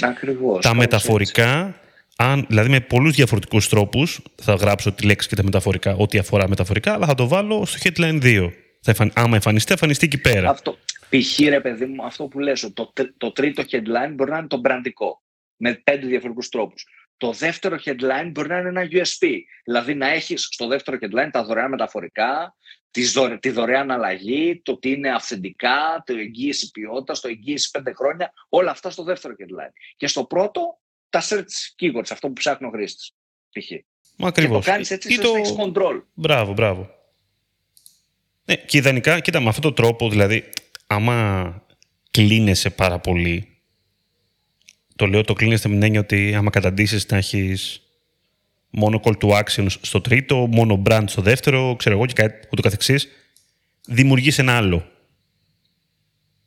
Ακριβώς. 0.00 0.62
Τα 0.62 0.74
μεταφορικά, 0.74 1.80
αν, 2.16 2.44
δηλαδή 2.48 2.68
με 2.68 2.80
πολλούς 2.80 3.14
διαφορετικούς 3.14 3.68
τρόπους, 3.68 4.20
θα 4.42 4.54
γράψω 4.54 4.92
τη 4.92 5.06
λέξη 5.06 5.28
και 5.28 5.34
τα 5.34 5.42
μεταφορικά, 5.42 5.94
ό,τι 5.94 6.18
αφορά 6.18 6.48
μεταφορικά, 6.48 6.92
αλλά 6.92 7.06
θα 7.06 7.14
το 7.14 7.28
βάλω 7.28 7.66
στο 7.66 7.78
headline 7.82 8.22
2. 8.22 8.52
Θα 8.80 8.90
εφαν, 8.90 9.12
άμα 9.14 9.34
εμφανιστεί, 9.34 9.68
θα 9.68 9.72
εμφανιστεί 9.72 10.06
εκεί 10.06 10.18
πέρα. 10.18 10.50
Αυτό, 10.50 10.78
π.χ. 11.08 11.38
ρε 11.38 11.60
παιδί 11.60 11.86
μου, 11.86 12.04
αυτό 12.04 12.26
που 12.26 12.38
λες, 12.38 12.70
το, 12.74 12.92
το 13.16 13.32
τρίτο 13.32 13.62
headline 13.70 14.12
μπορεί 14.14 14.30
να 14.30 14.38
είναι 14.38 14.46
το 14.46 14.56
μπραντικό, 14.56 15.22
με 15.56 15.74
πέντε 15.74 16.06
διαφορετικούς 16.06 16.48
τρόπους. 16.48 16.86
Το 17.16 17.32
δεύτερο 17.32 17.78
headline 17.84 18.30
μπορεί 18.32 18.48
να 18.48 18.58
είναι 18.58 18.68
ένα 18.68 18.88
USP. 18.90 19.28
Δηλαδή 19.64 19.94
να 19.94 20.08
έχεις 20.08 20.48
στο 20.50 20.66
δεύτερο 20.66 20.98
headline 21.00 21.28
τα 21.32 21.44
δωρεάν 21.44 21.70
μεταφορικά, 21.70 22.56
τη 23.40 23.50
δωρεάν 23.50 23.90
αλλαγή, 23.90 24.60
το 24.64 24.72
ότι 24.72 24.90
είναι 24.90 25.10
αυθεντικά, 25.10 26.02
το 26.06 26.12
εγγύηση 26.12 26.70
ποιότητας, 26.70 27.20
το 27.20 27.28
εγγύηση 27.28 27.70
πέντε 27.70 27.92
χρόνια, 27.92 28.32
όλα 28.48 28.70
αυτά 28.70 28.90
στο 28.90 29.02
δεύτερο 29.02 29.34
headline. 29.38 29.72
Και 29.96 30.06
στο 30.06 30.24
πρώτο, 30.24 30.78
τα 31.08 31.22
search 31.22 31.82
keywords, 31.82 32.08
αυτό 32.10 32.26
που 32.26 32.32
ψάχνει 32.32 32.66
ο 32.66 32.70
χρήστης. 32.70 33.12
Π.χ. 33.50 33.66
Και 34.32 34.48
το 34.48 34.60
κάνεις 34.64 34.90
έτσι, 34.90 35.08
ώστε 35.08 35.22
το... 35.22 35.54
να 35.54 35.64
control. 35.64 36.02
Μπράβο, 36.14 36.52
μπράβο. 36.52 36.97
Ναι, 38.48 38.56
και 38.56 38.76
ιδανικά, 38.76 39.20
κοίτα, 39.20 39.40
με 39.40 39.48
αυτόν 39.48 39.62
τον 39.62 39.74
τρόπο, 39.74 40.10
δηλαδή, 40.10 40.44
άμα 40.86 41.62
κλείνεσαι 42.10 42.70
πάρα 42.70 42.98
πολύ, 42.98 43.48
το 44.96 45.06
λέω 45.06 45.22
το 45.22 45.32
κλείνεσαι 45.32 45.68
με 45.68 45.74
την 45.74 45.82
έννοια 45.82 46.00
ότι 46.00 46.34
άμα 46.34 46.50
καταντήσεις 46.50 47.06
να 47.06 47.16
έχεις 47.16 47.82
μόνο 48.70 49.00
call 49.04 49.12
to 49.20 49.42
action 49.42 49.66
στο 49.80 50.00
τρίτο, 50.00 50.36
μόνο 50.36 50.82
brand 50.86 51.04
στο 51.06 51.22
δεύτερο, 51.22 51.76
ξέρω 51.78 51.94
εγώ 51.94 52.06
και 52.06 52.12
κάτι 52.12 52.48
ούτω 52.52 52.62
καθεξής, 52.62 53.08
δημιουργείς 53.86 54.38
ένα 54.38 54.56
άλλο. 54.56 54.86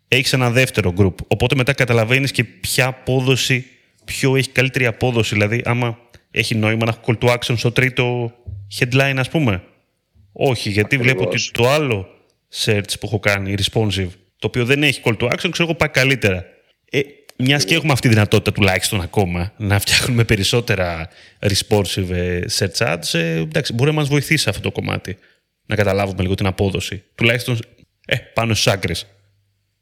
Έχεις 0.07 0.33
ένα 0.33 0.49
δεύτερο 0.49 0.93
group. 0.97 1.15
Οπότε 1.27 1.55
μετά 1.55 1.73
καταλαβαίνεις 1.73 2.31
και 2.31 2.43
ποια 2.43 2.87
απόδοση, 2.87 3.65
ποιο 4.05 4.35
έχει 4.35 4.49
καλύτερη 4.49 4.85
απόδοση. 4.85 5.33
Δηλαδή, 5.33 5.61
άμα 5.65 5.97
έχει 6.31 6.55
νόημα 6.55 6.85
να 6.85 6.91
έχω 6.91 7.01
call 7.05 7.17
to 7.17 7.37
action 7.37 7.57
στο 7.57 7.71
τρίτο 7.71 8.33
headline, 8.79 9.15
ας 9.17 9.29
πούμε. 9.29 9.63
Όχι, 10.31 10.69
γιατί 10.69 10.97
βλέπω 10.97 11.23
ότι 11.23 11.51
το 11.51 11.69
άλλο 11.69 12.07
search 12.65 12.99
που 12.99 13.05
έχω 13.05 13.19
κάνει, 13.19 13.55
responsive, 13.57 14.09
το 14.37 14.47
οποίο 14.47 14.65
δεν 14.65 14.83
έχει 14.83 15.01
call 15.03 15.17
to 15.17 15.25
action, 15.25 15.49
ξέρω 15.51 15.63
εγώ 15.63 15.75
πάει 15.75 15.89
καλύτερα. 15.89 16.45
Ε, 16.91 16.99
μιας 17.37 17.65
και 17.65 17.75
έχουμε 17.75 17.91
αυτή 17.91 18.07
τη 18.07 18.13
δυνατότητα 18.13 18.51
τουλάχιστον 18.51 19.01
ακόμα 19.01 19.53
να 19.57 19.79
φτιάχνουμε 19.79 20.23
περισσότερα 20.23 21.09
responsive 21.39 22.09
ε, 22.09 22.39
search 22.57 22.77
ads, 22.77 23.13
ε, 23.13 23.35
εντάξει, 23.35 23.73
μπορεί 23.73 23.89
να 23.89 23.95
μας 23.95 24.07
βοηθήσει 24.07 24.49
αυτό 24.49 24.61
το 24.61 24.71
κομμάτι. 24.71 25.17
Να 25.65 25.75
καταλάβουμε 25.75 26.21
λίγο 26.21 26.35
την 26.35 26.45
απόδοση. 26.45 27.03
Τουλάχιστον 27.15 27.59
ε, 28.05 28.15
πάνω 28.15 28.53
στις 28.53 28.73
άκρες. 28.73 29.05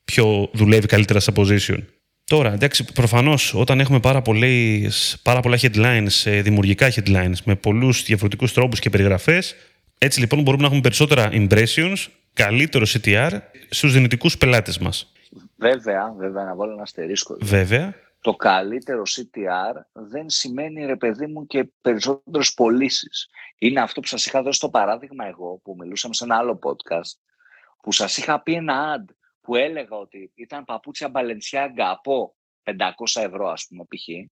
Ποιο 0.05 0.49
δουλεύει 0.53 0.87
καλύτερα 0.87 1.19
στα 1.19 1.31
position. 1.35 1.77
Τώρα, 2.23 2.53
εντάξει, 2.53 2.85
προφανώς 2.93 3.53
όταν 3.53 3.79
έχουμε 3.79 3.99
πάρα, 3.99 4.21
πολλές, 4.21 5.17
πάρα 5.21 5.39
πολλά 5.39 5.57
headlines, 5.61 6.21
ε, 6.23 6.41
δημιουργικά 6.41 6.91
headlines, 6.95 7.37
με 7.43 7.55
πολλούς 7.55 8.03
διαφορετικούς 8.03 8.53
τρόπους 8.53 8.79
και 8.79 8.89
περιγραφές, 8.89 9.55
έτσι 10.01 10.19
λοιπόν 10.19 10.41
μπορούμε 10.41 10.61
να 10.61 10.67
έχουμε 10.67 10.81
περισσότερα 10.81 11.29
impressions, 11.31 12.07
καλύτερο 12.33 12.85
CTR 12.87 13.39
στους 13.69 13.93
δυνητικούς 13.93 14.37
πελάτες 14.37 14.77
μας. 14.77 15.11
Βέβαια, 15.55 16.13
βέβαια, 16.17 16.43
να 16.43 16.55
βάλω 16.55 16.71
ένα 16.71 16.81
αστερίσκο. 16.81 17.37
Βέβαια. 17.41 17.93
Το 18.21 18.35
καλύτερο 18.35 19.01
CTR 19.05 19.81
δεν 19.91 20.29
σημαίνει, 20.29 20.85
ρε 20.85 20.95
παιδί 20.95 21.27
μου, 21.27 21.45
και 21.45 21.69
περισσότερες 21.81 22.53
πωλήσεις. 22.53 23.29
Είναι 23.57 23.81
αυτό 23.81 24.01
που 24.01 24.07
σας 24.07 24.25
είχα 24.25 24.41
δώσει 24.41 24.59
το 24.59 24.69
παράδειγμα 24.69 25.25
εγώ, 25.25 25.59
που 25.63 25.75
μιλούσαμε 25.79 26.13
σε 26.13 26.23
ένα 26.23 26.37
άλλο 26.37 26.59
podcast, 26.63 27.19
που 27.81 27.91
σας 27.91 28.17
είχα 28.17 28.41
πει 28.41 28.53
ένα 28.53 28.95
ad 28.97 29.13
που 29.41 29.55
έλεγα 29.55 29.97
ότι 29.97 30.31
ήταν 30.35 30.65
παπούτσια 30.65 31.11
Balenciaga 31.13 31.83
από 31.89 32.35
500 32.63 32.75
ευρώ, 33.13 33.47
ας 33.47 33.65
πούμε, 33.69 33.83
π.χ. 33.83 34.31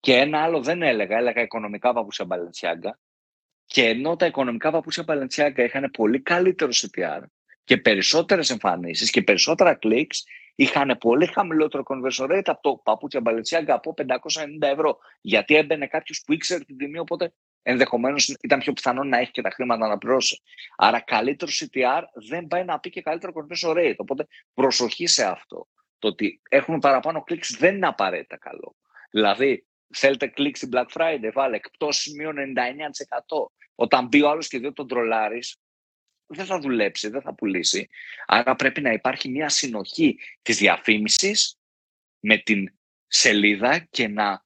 Και 0.00 0.16
ένα 0.16 0.42
άλλο 0.42 0.62
δεν 0.62 0.82
έλεγα, 0.82 1.16
έλεγα 1.16 1.42
οικονομικά 1.42 1.92
παπούτσια 1.92 2.26
Balenciaga. 2.28 2.90
Και 3.66 3.88
ενώ 3.88 4.16
τα 4.16 4.26
οικονομικά 4.26 4.70
παπούτσια 4.70 5.04
Balenciaga 5.06 5.58
είχαν 5.58 5.90
πολύ 5.90 6.20
καλύτερο 6.20 6.70
CTR 6.74 7.20
και 7.64 7.76
περισσότερες 7.76 8.50
εμφανίσεις 8.50 9.10
και 9.10 9.22
περισσότερα 9.22 9.78
clicks, 9.82 10.16
είχαν 10.54 10.96
πολύ 11.00 11.26
χαμηλότερο 11.26 11.82
conversion 11.86 12.30
rate 12.30 12.42
από 12.44 12.62
το 12.62 12.80
παπούτσια 12.84 13.22
Balenciaga 13.24 13.68
από 13.68 13.94
590 13.96 14.08
ευρώ. 14.60 14.98
Γιατί 15.20 15.56
έμπαινε 15.56 15.86
κάποιος 15.86 16.22
που 16.26 16.32
ήξερε 16.32 16.64
την 16.64 16.76
τιμή, 16.76 16.98
οπότε 16.98 17.32
ενδεχομένως 17.62 18.36
ήταν 18.42 18.58
πιο 18.58 18.72
πιθανό 18.72 19.04
να 19.04 19.18
έχει 19.18 19.30
και 19.30 19.42
τα 19.42 19.50
χρήματα 19.50 19.88
να 19.88 19.98
πληρώσει. 19.98 20.40
Άρα, 20.76 21.00
καλύτερο 21.00 21.50
CTR 21.54 22.02
δεν 22.28 22.46
πάει 22.46 22.64
να 22.64 22.80
πει 22.80 22.90
και 22.90 23.02
καλύτερο 23.02 23.32
conversion 23.34 23.76
rate. 23.76 23.96
Οπότε, 23.96 24.26
προσοχή 24.54 25.06
σε 25.06 25.24
αυτό. 25.24 25.68
Το 25.98 26.08
ότι 26.08 26.40
έχουμε 26.48 26.78
παραπάνω 26.78 27.24
clicks 27.28 27.56
δεν 27.58 27.74
είναι 27.74 27.86
απαραίτητα 27.86 28.36
καλό. 28.36 28.76
Δηλαδή, 29.10 29.66
θέλετε 29.94 30.32
clicks 30.36 30.56
στην 30.56 30.68
Black 30.72 30.86
Friday, 30.92 31.30
βάλε 31.32 31.56
εκπτώσει 31.56 32.14
μείον 32.14 32.36
99%. 32.36 32.36
Όταν 33.74 34.06
μπει 34.06 34.22
ο 34.22 34.28
άλλος 34.30 34.48
και 34.48 34.58
δεν 34.58 34.72
τον 34.72 34.88
τρολάρεις, 34.88 35.56
δεν 36.26 36.44
θα 36.44 36.58
δουλέψει, 36.58 37.08
δεν 37.08 37.22
θα 37.22 37.34
πουλήσει. 37.34 37.88
Άρα 38.26 38.54
πρέπει 38.56 38.80
να 38.80 38.92
υπάρχει 38.92 39.28
μια 39.28 39.48
συνοχή 39.48 40.18
της 40.42 40.56
διαφήμισης 40.56 41.58
με 42.20 42.38
την 42.38 42.74
σελίδα 43.06 43.78
και 43.78 44.08
να 44.08 44.44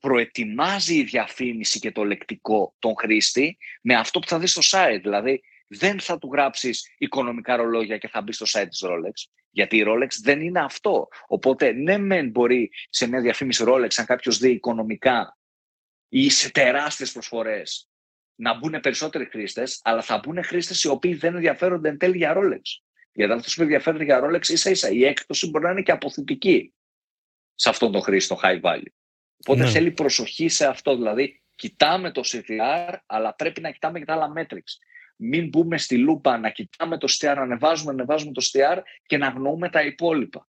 προετοιμάζει 0.00 0.94
η 0.94 1.02
διαφήμιση 1.02 1.78
και 1.78 1.92
το 1.92 2.04
λεκτικό 2.04 2.74
τον 2.78 2.94
χρήστη 2.96 3.58
με 3.82 3.94
αυτό 3.94 4.18
που 4.18 4.28
θα 4.28 4.38
δεις 4.38 4.50
στο 4.50 4.78
site. 4.78 4.98
Δηλαδή 5.02 5.42
δεν 5.66 6.00
θα 6.00 6.18
του 6.18 6.30
γράψεις 6.32 6.94
οικονομικά 6.98 7.56
ρολόγια 7.56 7.98
και 7.98 8.08
θα 8.08 8.20
μπει 8.22 8.32
στο 8.32 8.46
site 8.48 8.68
της 8.68 8.82
Rolex. 8.84 9.30
Γιατί 9.50 9.76
η 9.76 9.84
Rolex 9.86 10.08
δεν 10.22 10.40
είναι 10.40 10.60
αυτό. 10.60 11.08
Οπότε 11.26 11.72
ναι 11.72 11.98
μεν 11.98 12.30
μπορεί 12.30 12.70
σε 12.88 13.08
μια 13.08 13.20
διαφήμιση 13.20 13.64
Rolex 13.66 13.88
αν 13.96 14.06
κάποιος 14.06 14.38
δει 14.38 14.50
οικονομικά 14.50 15.38
ή 16.08 16.30
σε 16.30 16.50
τεράστιες 16.50 17.12
προσφορές 17.12 17.88
να 18.34 18.58
μπουν 18.58 18.80
περισσότεροι 18.80 19.24
χρήστες, 19.24 19.80
αλλά 19.82 20.02
θα 20.02 20.18
μπουν 20.18 20.44
χρήστες 20.44 20.82
οι 20.82 20.88
οποίοι 20.88 21.14
δεν 21.14 21.34
ενδιαφέρονται 21.34 21.88
εν 21.88 21.98
τέλει 21.98 22.16
για 22.16 22.34
Rolex. 22.36 22.60
Γιατί 23.12 23.32
αυτό 23.32 23.52
που 23.54 23.62
ενδιαφέρονται 23.62 24.04
για 24.04 24.20
Rolex 24.24 24.48
ίσα 24.48 24.70
ίσα 24.70 24.90
η 24.90 25.04
έκπτωση 25.04 25.50
μπορεί 25.50 25.64
να 25.64 25.70
είναι 25.70 25.82
και 25.82 25.92
αποθητική 25.92 26.74
σε 27.54 27.68
αυτόν 27.68 27.92
τον 27.92 28.02
χρήστη, 28.02 28.34
το 28.34 28.40
high 28.42 28.60
value. 28.60 28.92
Οπότε 29.36 29.62
ναι. 29.62 29.70
θέλει 29.70 29.90
προσοχή 29.90 30.48
σε 30.48 30.66
αυτό. 30.66 30.96
Δηλαδή, 30.96 31.42
κοιτάμε 31.54 32.10
το 32.10 32.22
CTR, 32.24 32.94
αλλά 33.06 33.34
πρέπει 33.34 33.60
να 33.60 33.70
κοιτάμε 33.70 33.98
και 33.98 34.04
τα 34.04 34.12
άλλα 34.12 34.32
metrics. 34.36 34.72
Μην 35.16 35.48
μπούμε 35.48 35.78
στη 35.78 35.98
λούπα 35.98 36.38
να 36.38 36.50
κοιτάμε 36.50 36.98
το 36.98 37.06
CTR, 37.10 37.34
να 37.34 37.42
ανεβάζουμε, 37.42 37.92
να 37.92 37.98
ανεβάζουμε 38.02 38.32
το 38.32 38.50
CTR 38.52 38.78
και 39.06 39.16
να 39.16 39.26
αγνοούμε 39.26 39.68
τα 39.68 39.82
υπόλοιπα. 39.82 40.48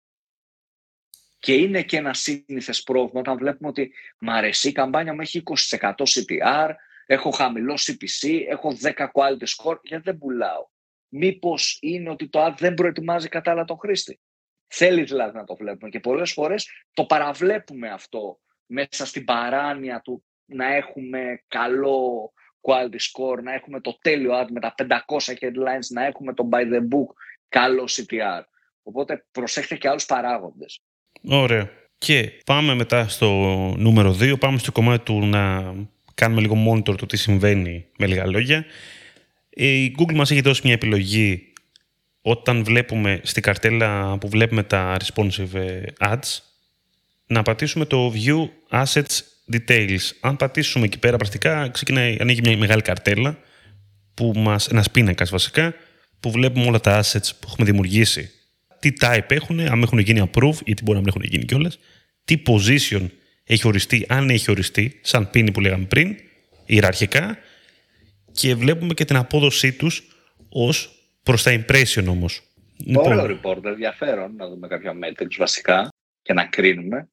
Και 1.39 1.53
είναι 1.53 1.83
και 1.83 1.97
ένα 1.97 2.13
σύνηθες 2.13 2.83
πρόβλημα 2.83 3.19
όταν 3.19 3.37
βλέπουμε 3.37 3.69
ότι 3.69 3.93
μ' 4.19 4.29
αρέσει 4.29 4.67
η 4.67 4.71
καμπάνια 4.71 5.13
μου 5.13 5.21
έχει 5.21 5.43
20% 5.45 5.91
CTR, 5.91 6.69
έχω 7.05 7.31
χαμηλό 7.31 7.73
CPC, 7.73 8.45
έχω 8.47 8.77
10 8.81 8.91
quality 9.13 9.47
score, 9.57 9.79
γιατί 9.81 10.03
δεν 10.03 10.17
πουλάω. 10.17 10.67
Μήπως 11.07 11.77
είναι 11.81 12.09
ότι 12.09 12.29
το 12.29 12.45
ad 12.45 12.53
δεν 12.57 12.73
προετοιμάζει 12.73 13.27
κατάλληλα 13.27 13.65
τον 13.65 13.77
χρήστη. 13.77 14.19
Θέλει 14.67 15.03
δηλαδή 15.03 15.37
να 15.37 15.43
το 15.43 15.55
βλέπουμε 15.55 15.89
και 15.89 15.99
πολλές 15.99 16.31
φορές 16.31 16.69
το 16.93 17.05
παραβλέπουμε 17.05 17.89
αυτό 17.89 18.39
μέσα 18.65 19.05
στην 19.05 19.25
παράνοια 19.25 20.01
του 20.01 20.23
να 20.45 20.75
έχουμε 20.75 21.43
καλό 21.47 22.31
quality 22.61 22.99
score, 23.11 23.43
να 23.43 23.53
έχουμε 23.53 23.81
το 23.81 23.97
τέλειο 24.01 24.31
ad 24.41 24.47
με 24.49 24.59
τα 24.59 24.75
500 24.77 24.87
headlines, 25.33 25.87
να 25.89 26.05
έχουμε 26.05 26.33
το 26.33 26.49
by 26.51 26.61
the 26.61 26.79
book 26.79 27.13
καλό 27.49 27.83
CTR. 27.89 28.41
Οπότε 28.83 29.25
προσέχετε 29.31 29.75
και 29.75 29.87
άλλους 29.87 30.05
παράγοντες. 30.05 30.81
Ωραία. 31.21 31.69
Και 31.97 32.31
πάμε 32.45 32.73
μετά 32.73 33.07
στο 33.07 33.27
νούμερο 33.77 34.17
2, 34.19 34.39
πάμε 34.39 34.57
στο 34.57 34.71
κομμάτι 34.71 35.03
του 35.03 35.25
να 35.25 35.73
κάνουμε 36.13 36.41
λίγο 36.41 36.55
monitor 36.71 36.97
το 36.97 37.05
τι 37.05 37.17
συμβαίνει 37.17 37.85
με 37.97 38.07
λίγα 38.07 38.25
λόγια. 38.27 38.65
Η 39.49 39.95
Google 39.97 40.13
μας 40.13 40.31
έχει 40.31 40.41
δώσει 40.41 40.61
μια 40.63 40.73
επιλογή 40.73 41.53
όταν 42.21 42.63
βλέπουμε 42.63 43.21
στην 43.23 43.41
καρτέλα 43.41 44.17
που 44.17 44.29
βλέπουμε 44.29 44.63
τα 44.63 44.97
responsive 44.97 45.53
ε, 45.53 45.81
ads 45.99 46.37
να 47.25 47.41
πατήσουμε 47.41 47.85
το 47.85 48.13
View 48.15 48.49
Assets 48.83 49.19
Details. 49.53 50.11
Αν 50.19 50.35
πατήσουμε 50.35 50.85
εκεί 50.85 50.99
πέρα 50.99 51.17
πρακτικά 51.17 51.69
ξεκινάει, 51.69 52.17
ανοίγει 52.19 52.41
μια 52.43 52.57
μεγάλη 52.57 52.81
καρτέλα 52.81 53.37
που 54.13 54.33
μας, 54.35 54.67
ένας 54.67 54.91
πίνακας 54.91 55.29
βασικά 55.29 55.73
που 56.19 56.31
βλέπουμε 56.31 56.65
όλα 56.65 56.79
τα 56.79 57.01
assets 57.03 57.29
που 57.39 57.47
έχουμε 57.47 57.65
δημιουργήσει. 57.65 58.31
Τι 58.79 58.91
type 58.99 59.31
έχουν, 59.31 59.59
αν 59.59 59.81
έχουν 59.81 59.99
γίνει 59.99 60.29
approve 60.31 60.57
ή 60.63 60.73
τι 60.73 60.83
μπορεί 60.83 60.97
να 60.97 60.99
μην 60.99 61.07
έχουν 61.07 61.21
γίνει 61.23 61.45
κιόλας, 61.45 61.79
τι 62.25 62.41
position 62.45 63.05
έχει 63.43 63.67
οριστεί, 63.67 64.05
αν 64.09 64.29
έχει 64.29 64.51
οριστεί, 64.51 64.99
σαν 65.03 65.29
πίνη 65.29 65.51
που 65.51 65.59
λέγαμε 65.59 65.85
πριν, 65.85 66.15
ιεραρχικά, 66.65 67.37
και 68.31 68.55
βλέπουμε 68.55 68.93
και 68.93 69.05
την 69.05 69.15
απόδοσή 69.15 69.71
τους 69.71 70.03
ως 70.49 70.89
προς 71.23 71.43
τα 71.43 71.51
impression 71.65 72.05
όμως. 72.07 72.41
Ωραίο 72.95 73.27
λοιπόν. 73.27 73.57
report, 73.57 73.65
ενδιαφέρον 73.65 74.35
να 74.35 74.47
δούμε 74.47 74.67
κάποια 74.67 74.93
metrics 75.03 75.35
βασικά 75.37 75.87
και 76.21 76.33
να 76.33 76.45
κρίνουμε. 76.45 77.09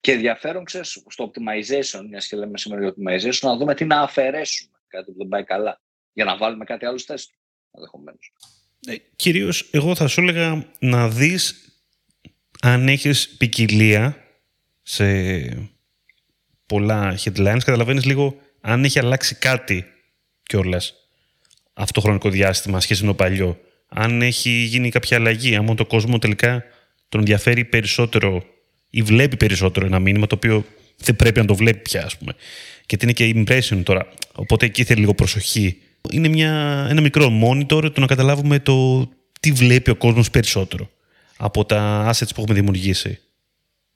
Και 0.00 0.12
ενδιαφέρον, 0.12 0.64
ξέρεις, 0.64 1.04
στο 1.08 1.30
optimization, 1.30 2.04
μιας 2.08 2.26
και 2.26 2.36
λέμε 2.36 2.58
σήμερα 2.58 2.82
για 2.82 2.94
optimization, 2.94 3.38
να 3.42 3.56
δούμε 3.56 3.74
τι 3.74 3.84
να 3.84 4.00
αφαιρέσουμε, 4.00 4.78
κάτι 4.88 5.12
που 5.12 5.18
δεν 5.18 5.28
πάει 5.28 5.44
καλά, 5.44 5.80
για 6.12 6.24
να 6.24 6.36
βάλουμε 6.36 6.64
κάτι 6.64 6.86
άλλο 6.86 6.98
στο 6.98 7.12
τεστ, 7.12 7.30
ενδεχομένως. 7.70 8.32
Ε, 8.86 8.94
κυρίως 9.16 9.68
εγώ 9.70 9.94
θα 9.94 10.06
σου 10.06 10.20
έλεγα 10.20 10.70
να 10.78 11.08
δεις 11.08 11.74
αν 12.60 12.88
έχεις 12.88 13.28
ποικιλία 13.28 14.16
σε 14.82 15.04
πολλά 16.66 17.18
headlines, 17.24 17.58
καταλαβαίνεις 17.64 18.04
λίγο 18.04 18.40
αν 18.60 18.84
έχει 18.84 18.98
αλλάξει 18.98 19.34
κάτι 19.34 19.84
κιόλας 20.42 20.94
αυτό 21.80 21.92
το 21.92 22.00
χρονικό 22.00 22.30
διάστημα 22.30 22.80
σχέση 22.80 23.02
με 23.02 23.08
το 23.08 23.14
παλιό. 23.14 23.60
Αν 23.88 24.22
έχει 24.22 24.50
γίνει 24.50 24.90
κάποια 24.90 25.16
αλλαγή, 25.16 25.54
αν 25.56 25.76
το 25.76 25.86
κόσμο 25.86 26.18
τελικά 26.18 26.64
τον 27.08 27.20
ενδιαφέρει 27.20 27.64
περισσότερο 27.64 28.44
ή 28.90 29.02
βλέπει 29.02 29.36
περισσότερο 29.36 29.86
ένα 29.86 29.98
μήνυμα 29.98 30.26
το 30.26 30.34
οποίο 30.34 30.64
δεν 30.96 31.16
πρέπει 31.16 31.40
να 31.40 31.46
το 31.46 31.54
βλέπει 31.54 31.78
πια, 31.78 32.04
ας 32.04 32.18
πούμε. 32.18 32.34
Και 32.86 32.96
είναι 33.02 33.12
και 33.12 33.32
impression 33.36 33.82
τώρα. 33.84 34.08
Οπότε 34.34 34.66
εκεί 34.66 34.84
θέλει 34.84 35.00
λίγο 35.00 35.14
προσοχή. 35.14 35.82
Είναι 36.10 36.28
μια, 36.28 36.86
ένα 36.90 37.00
μικρό 37.00 37.28
monitor 37.44 37.92
το 37.92 38.00
να 38.00 38.06
καταλάβουμε 38.06 38.58
το 38.58 39.08
τι 39.40 39.52
βλέπει 39.52 39.90
ο 39.90 39.96
κόσμος 39.96 40.30
περισσότερο 40.30 40.90
από 41.36 41.64
τα 41.64 42.10
assets 42.10 42.28
που 42.34 42.40
έχουμε 42.40 42.54
δημιουργήσει. 42.54 43.18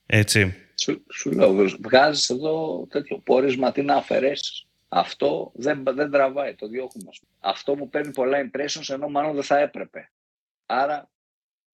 Έτσι. 0.06 0.54
Σου, 0.80 1.04
σου 1.12 1.32
λέω, 1.32 1.54
βγάζεις 1.82 2.30
εδώ 2.30 2.86
τέτοιο 2.90 3.18
πόρισμα, 3.18 3.72
τι 3.72 3.82
να 3.82 3.94
αφαιρέσεις. 3.94 4.66
Αυτό 4.88 5.52
δεν, 5.54 5.82
δεν 5.94 6.10
τραβάει, 6.10 6.54
το 6.54 6.68
διώχνουμε. 6.68 7.10
Αυτό 7.40 7.76
μου 7.76 7.88
παίρνει 7.88 8.12
πολλά 8.12 8.38
impressions 8.50 8.88
ενώ 8.94 9.08
μάλλον 9.08 9.34
δεν 9.34 9.42
θα 9.42 9.58
έπρεπε. 9.58 10.10
Άρα 10.66 11.10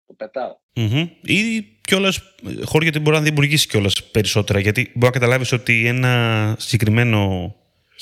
το 0.08 0.14
πετάω. 0.16 0.56
Mm-hmm. 0.74 1.08
Ή 1.22 1.62
κιόλας, 1.80 2.20
χώρια 2.64 2.88
γιατί 2.88 2.98
μπορεί 2.98 3.16
να 3.16 3.22
δημιουργήσει 3.22 3.68
κιόλας 3.68 4.04
περισσότερα. 4.04 4.58
Γιατί 4.60 4.90
μπορεί 4.94 5.04
να 5.04 5.10
καταλάβεις 5.10 5.52
ότι 5.52 5.86
ένα 5.86 6.54
συγκεκριμένο 6.58 7.54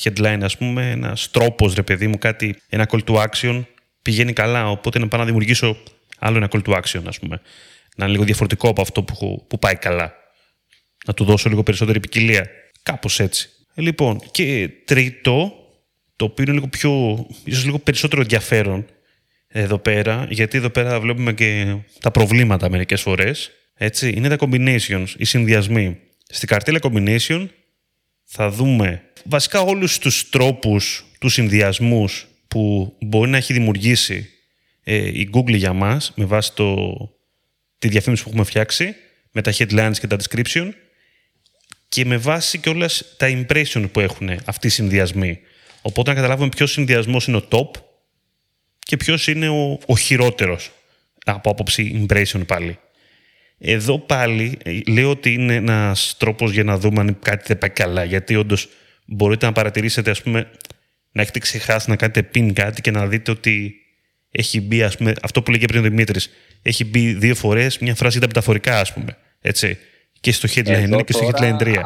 headline, 0.03 0.41
ας 0.43 0.57
πούμε, 0.57 0.91
ένας 0.91 1.31
τρόπος, 1.31 1.75
ρε 1.75 1.83
παιδί 1.83 2.07
μου, 2.07 2.19
κάτι, 2.19 2.57
ένα 2.69 2.89
call 2.91 3.01
to 3.07 3.27
action 3.27 3.65
πηγαίνει 4.03 4.33
καλά. 4.33 4.71
Οπότε 4.71 4.99
να 4.99 5.09
πάω 5.09 5.21
να 5.21 5.27
δημιουργήσω 5.27 5.77
άλλο 6.19 6.37
ένα 6.37 6.49
call 6.53 6.63
to 6.63 6.73
action, 6.73 7.03
ας 7.07 7.19
πούμε. 7.19 7.41
Να 7.97 8.05
είναι 8.05 8.13
λίγο 8.13 8.25
διαφορετικό 8.25 8.69
από 8.69 8.83
αυτό 8.83 9.03
που, 9.03 9.45
που 9.49 9.59
πάει 9.59 9.77
καλά. 9.77 10.15
Να 11.07 11.15
του 11.15 11.25
δώσω 11.25 11.49
λίγο 11.49 11.63
περισσότερη 11.63 12.01
ποικιλία. 12.01 12.49
Κάπως 12.83 13.21
έτσι. 13.21 13.51
Λοιπόν, 13.75 14.21
και 14.31 14.71
τρίτο, 14.85 15.53
το 16.17 16.25
οποίο 16.25 16.45
είναι 16.45 16.55
λίγο 16.55 16.67
πιο, 16.67 17.27
ίσως 17.45 17.65
λίγο 17.65 17.79
περισσότερο 17.79 18.21
ενδιαφέρον 18.23 18.87
εδώ 19.49 19.79
πέρα, 19.79 20.27
γιατί 20.31 20.57
εδώ 20.57 20.71
πέρα 20.71 21.01
βλέπουμε 21.01 21.33
και 21.33 21.77
τα 22.01 22.11
προβλήματα 22.11 22.71
μερικές 22.71 23.01
φορές, 23.01 23.51
έτσι, 23.75 24.13
είναι 24.17 24.29
τα 24.29 24.37
combinations, 24.41 25.07
οι 25.17 25.25
συνδυασμοί. 25.25 25.99
Στην 26.29 26.49
καρτέλα 26.49 26.79
combination 26.83 27.47
θα 28.25 28.51
δούμε 28.51 29.03
βασικά 29.25 29.61
όλους 29.61 29.99
τους 29.99 30.29
τρόπους, 30.29 31.05
τους 31.19 31.33
συνδυασμούς 31.33 32.27
που 32.49 32.95
μπορεί 33.01 33.31
να 33.31 33.37
έχει 33.37 33.53
δημιουργήσει 33.53 34.29
ε, 34.85 34.95
η 34.97 35.31
Google 35.33 35.57
για 35.57 35.73
μας 35.73 36.13
με 36.17 36.25
βάση 36.25 36.53
το, 36.55 36.87
τη 37.79 37.89
διαφήμιση 37.89 38.23
που 38.23 38.29
έχουμε 38.29 38.45
φτιάξει, 38.45 38.95
με 39.33 39.43
τα 39.43 39.53
headlines 39.57 39.95
και 40.01 40.07
τα 40.07 40.17
description 40.17 40.69
και 41.89 42.05
με 42.05 42.17
βάση 42.17 42.59
και 42.59 42.69
όλες 42.69 43.15
τα 43.17 43.27
impression 43.31 43.89
που 43.93 44.01
έχουν 44.01 44.31
αυτοί 44.45 44.67
οι 44.67 44.71
συνδυασμοί. 44.71 45.39
Οπότε 45.83 46.11
να 46.11 46.17
καταλάβουμε 46.17 46.49
ποιος 46.49 46.73
συνδυασμός 46.73 47.27
είναι 47.27 47.37
ο 47.37 47.49
top 47.51 47.81
και 48.87 48.97
ποιος 48.97 49.27
είναι 49.27 49.49
ο, 49.49 49.79
ο 49.87 49.97
χειρότερος 49.97 50.71
από 51.25 51.51
άποψη 51.51 52.07
impression 52.09 52.47
πάλι. 52.47 52.79
Εδώ 53.59 53.99
πάλι 53.99 54.59
ε, 54.63 54.81
λέω 54.87 55.11
ότι 55.11 55.33
είναι 55.33 55.55
ένας 55.55 56.15
τρόπος 56.19 56.53
για 56.53 56.65
να 56.65 56.79
δούμε 56.79 57.01
αν 57.01 57.19
κάτι 57.19 57.45
δεν 57.47 57.59
πάει 57.59 57.71
καλά. 57.71 58.05
Γιατί 58.05 58.37
όντως 58.37 58.69
μπορείτε 59.07 59.47
να 59.47 59.53
παρατηρήσετε, 59.53 60.11
ας 60.11 60.23
πούμε, 60.23 60.51
να 61.13 61.23
έχετε 61.23 61.39
ξεχάσει 61.39 61.91
να 61.91 61.97
κάνετε 61.97 62.31
pin 62.35 62.53
κάτι 62.53 62.81
και 62.81 62.91
να 62.91 63.07
δείτε 63.07 63.31
ότι 63.31 63.75
έχει 64.31 64.61
μπει, 64.61 64.83
ας 64.83 64.97
πούμε, 64.97 65.15
αυτό 65.23 65.43
που 65.43 65.51
λέγε 65.51 65.67
πριν 65.67 65.81
ο 65.81 65.83
Δημήτρης, 65.83 66.31
έχει 66.63 66.85
μπει 66.85 67.13
δύο 67.13 67.35
φορές 67.35 67.79
μια 67.79 67.95
φράση 67.95 68.21
τα 68.21 68.27
μεταφορικά, 68.27 68.81
ας 68.81 68.93
πούμε. 68.93 69.17
Έτσι 69.41 69.79
και 70.21 70.33
στο 70.33 70.49
headline 70.55 70.95
1 70.95 71.05
και 71.05 71.13
στο 71.13 71.31
headline 71.33 71.57
3. 71.59 71.77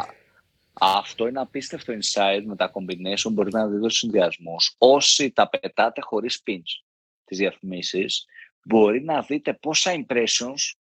Αυτό 0.73 1.29
είναι 1.29 1.41
απίστευτο 1.41 1.93
insight 1.93 2.43
με 2.47 2.57
τα 2.57 2.73
combination. 2.73 3.31
Μπορείτε 3.33 3.59
να 3.59 3.67
δείτε 3.67 3.87
τους 3.87 3.97
συνδυασμούς. 3.97 4.75
Όσοι 4.79 5.31
τα 5.31 5.49
πετάτε 5.49 6.01
χωρίς 6.01 6.43
pins 6.47 6.90
τις 7.31 7.39
διαφημίσεις, 7.39 8.25
μπορεί 8.65 9.03
να 9.03 9.23
δείτε 9.23 9.53
πόσα 9.55 10.05
impressions 10.07 10.73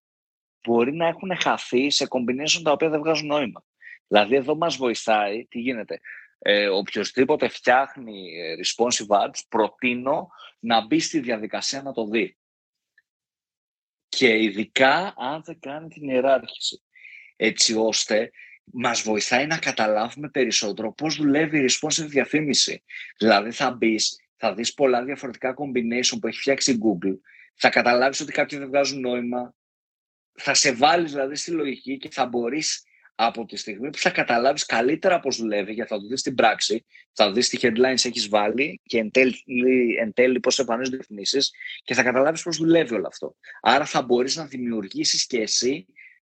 μπορεί 0.63 0.93
να 0.93 1.07
έχουν 1.07 1.37
χαθεί 1.39 1.89
σε 1.89 2.07
combination 2.09 2.61
τα 2.63 2.71
οποία 2.71 2.89
δεν 2.89 2.99
βγάζουν 2.99 3.27
νόημα. 3.27 3.65
Δηλαδή, 4.07 4.35
εδώ 4.35 4.55
μας 4.55 4.75
βοηθάει, 4.75 5.45
τι 5.45 5.59
γίνεται. 5.59 5.99
Ε, 6.39 6.67
οποιοςδήποτε 6.67 7.47
φτιάχνει 7.47 8.31
ε, 8.39 8.55
responsive 8.63 9.25
ads, 9.25 9.39
προτείνω 9.49 10.29
να 10.59 10.85
μπει 10.85 10.99
στη 10.99 11.19
διαδικασία 11.19 11.81
να 11.81 11.93
το 11.93 12.05
δει. 12.05 12.37
Και 14.09 14.43
ειδικά 14.43 15.13
αν 15.17 15.41
δεν 15.45 15.59
κάνει 15.59 15.87
την 15.87 16.09
ιεράρχηση 16.09 16.83
έτσι 17.35 17.75
ώστε 17.75 18.31
μας 18.63 19.01
βοηθάει 19.01 19.47
να 19.47 19.57
καταλάβουμε 19.57 20.29
περισσότερο 20.29 20.93
πώς 20.93 21.15
δουλεύει 21.15 21.59
η 21.59 21.65
responsive 21.69 22.07
διαφήμιση. 22.07 22.83
Δηλαδή 23.17 23.51
θα 23.51 23.71
μπεις, 23.71 24.19
θα 24.39 24.53
δεις 24.53 24.73
πολλά 24.73 25.03
διαφορετικά 25.03 25.53
combination 25.57 26.17
που 26.21 26.27
έχει 26.27 26.39
φτιάξει 26.39 26.71
η 26.71 26.77
Google, 26.81 27.17
θα 27.55 27.69
καταλάβεις 27.69 28.19
ότι 28.19 28.31
κάποιοι 28.31 28.57
δεν 28.57 28.67
βγάζουν 28.67 28.99
νόημα, 28.99 29.53
θα 30.33 30.53
σε 30.53 30.73
βάλεις 30.73 31.11
δηλαδή 31.11 31.35
στη 31.35 31.51
λογική 31.51 31.97
και 31.97 32.09
θα 32.11 32.25
μπορείς 32.25 32.83
από 33.15 33.45
τη 33.45 33.55
στιγμή 33.57 33.89
που 33.89 33.97
θα 33.97 34.09
καταλάβεις 34.09 34.65
καλύτερα 34.65 35.19
πώς 35.19 35.37
δουλεύει, 35.37 35.73
γιατί 35.73 35.89
θα 35.89 35.99
το 35.99 36.07
δεις 36.07 36.19
στην 36.19 36.35
πράξη, 36.35 36.85
θα 37.13 37.31
δεις 37.31 37.49
τι 37.49 37.57
headlines 37.61 38.05
έχεις 38.05 38.27
βάλει 38.27 38.81
και 38.83 38.97
εν 38.97 39.11
τέλει, 39.11 39.35
εν 39.99 40.13
τέλει 40.13 40.39
πώς 40.39 40.59
εμφανίζονται 40.59 40.95
διαφημίσεις 40.95 41.51
και 41.83 41.93
θα 41.93 42.03
καταλάβεις 42.03 42.43
πώς 42.43 42.57
δουλεύει 42.57 42.93
όλο 42.93 43.07
αυτό. 43.07 43.35
Άρα 43.61 43.85
θα 43.85 44.01
μπορείς 44.01 44.35
να 44.35 44.45
δημιουργήσεις 44.45 45.25
και 45.25 45.41
εσύ 45.41 45.85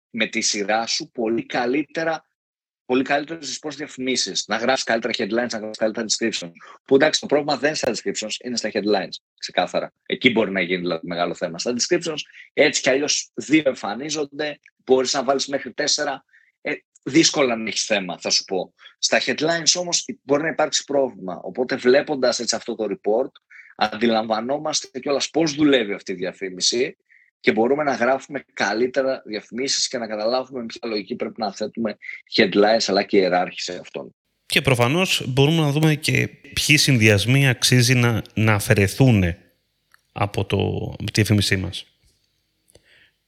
με 0.10 0.28
τη 0.28 0.42
σειρά 0.42 0.88
σου 0.88 1.12
πολύ 1.12 1.46
καλύτερα 1.46 2.26
πολύ 2.86 3.04
καλύτερε 3.04 3.40
πώ 3.62 3.70
διαφημίσεις. 3.70 4.44
Να 4.48 4.58
γράφει 4.58 4.84
καλύτερα 4.84 5.14
headlines, 5.18 5.52
να 5.52 5.58
γράφει 5.58 5.78
καλύτερα 5.78 6.06
descriptions. 6.10 6.52
Που 6.86 6.96
εντάξει, 6.96 7.20
το 7.20 7.26
πρόβλημα 7.26 7.58
δεν 7.58 7.68
είναι 7.68 7.78
στα 7.78 7.92
descriptions, 7.92 8.46
είναι 8.46 8.58
στα 8.58 8.70
headlines. 8.74 9.16
Ξεκάθαρα. 9.40 9.94
Εκεί 10.06 10.30
μπορεί 10.30 10.52
να 10.52 10.62
γίνει 10.62 10.82
δηλαδή, 10.82 11.08
μεγάλο 11.08 11.34
θέμα. 11.34 11.60
Στα 11.60 11.74
descriptions 11.74 12.20
έτσι 12.54 12.82
κι 12.82 12.90
αλλιώς 12.90 13.32
δύο 13.34 13.64
εμφανίζονται. 13.66 14.60
Μπορείς 14.86 15.14
να 15.14 15.24
βάλεις 15.24 15.48
μέχρι 15.48 15.74
τέσσερα. 15.74 16.26
Ε, 16.62 16.74
δύσκολα 17.04 17.56
να 17.56 17.68
έχεις 17.68 17.86
θέμα, 17.86 18.18
θα 18.20 18.30
σου 18.30 18.44
πω. 18.44 18.74
Στα 18.98 19.22
headlines 19.26 19.80
όμως 19.80 20.06
μπορεί 20.22 20.42
να 20.42 20.50
υπάρξει 20.50 20.84
πρόβλημα. 20.84 21.40
Οπότε 21.44 21.76
βλέποντας 21.76 22.54
αυτό 22.54 22.76
το 22.76 22.88
report, 22.90 23.32
αντιλαμβανόμαστε 23.76 25.00
κιόλας 25.00 25.30
πώς 25.30 25.54
δουλεύει 25.54 25.94
αυτή 25.94 26.12
η 26.12 26.16
διαφήμιση 26.16 26.98
και 27.44 27.52
μπορούμε 27.52 27.84
να 27.84 27.94
γράφουμε 27.94 28.46
καλύτερα 28.54 29.22
διαφημίσεις 29.26 29.88
και 29.88 29.98
να 29.98 30.08
καταλάβουμε 30.08 30.60
με 30.60 30.66
ποια 30.66 30.90
λογική 30.90 31.16
πρέπει 31.16 31.34
να 31.38 31.54
θέτουμε 31.54 31.98
headlines 32.36 32.84
αλλά 32.88 33.04
και 33.04 33.18
ιεράρχηση 33.18 33.78
αυτών. 33.82 34.16
Και 34.46 34.62
προφανώς 34.62 35.24
μπορούμε 35.28 35.62
να 35.62 35.72
δούμε 35.72 35.96
και 35.96 36.28
ποιοι 36.28 36.78
συνδυασμοί 36.78 37.48
αξίζει 37.48 37.94
να, 37.94 38.22
να 38.34 38.54
αφαιρεθούν 38.54 39.24
από, 40.12 40.46
το, 40.46 40.94
τη 40.98 41.12
διαφήμισή 41.12 41.58
μας. 41.58 41.86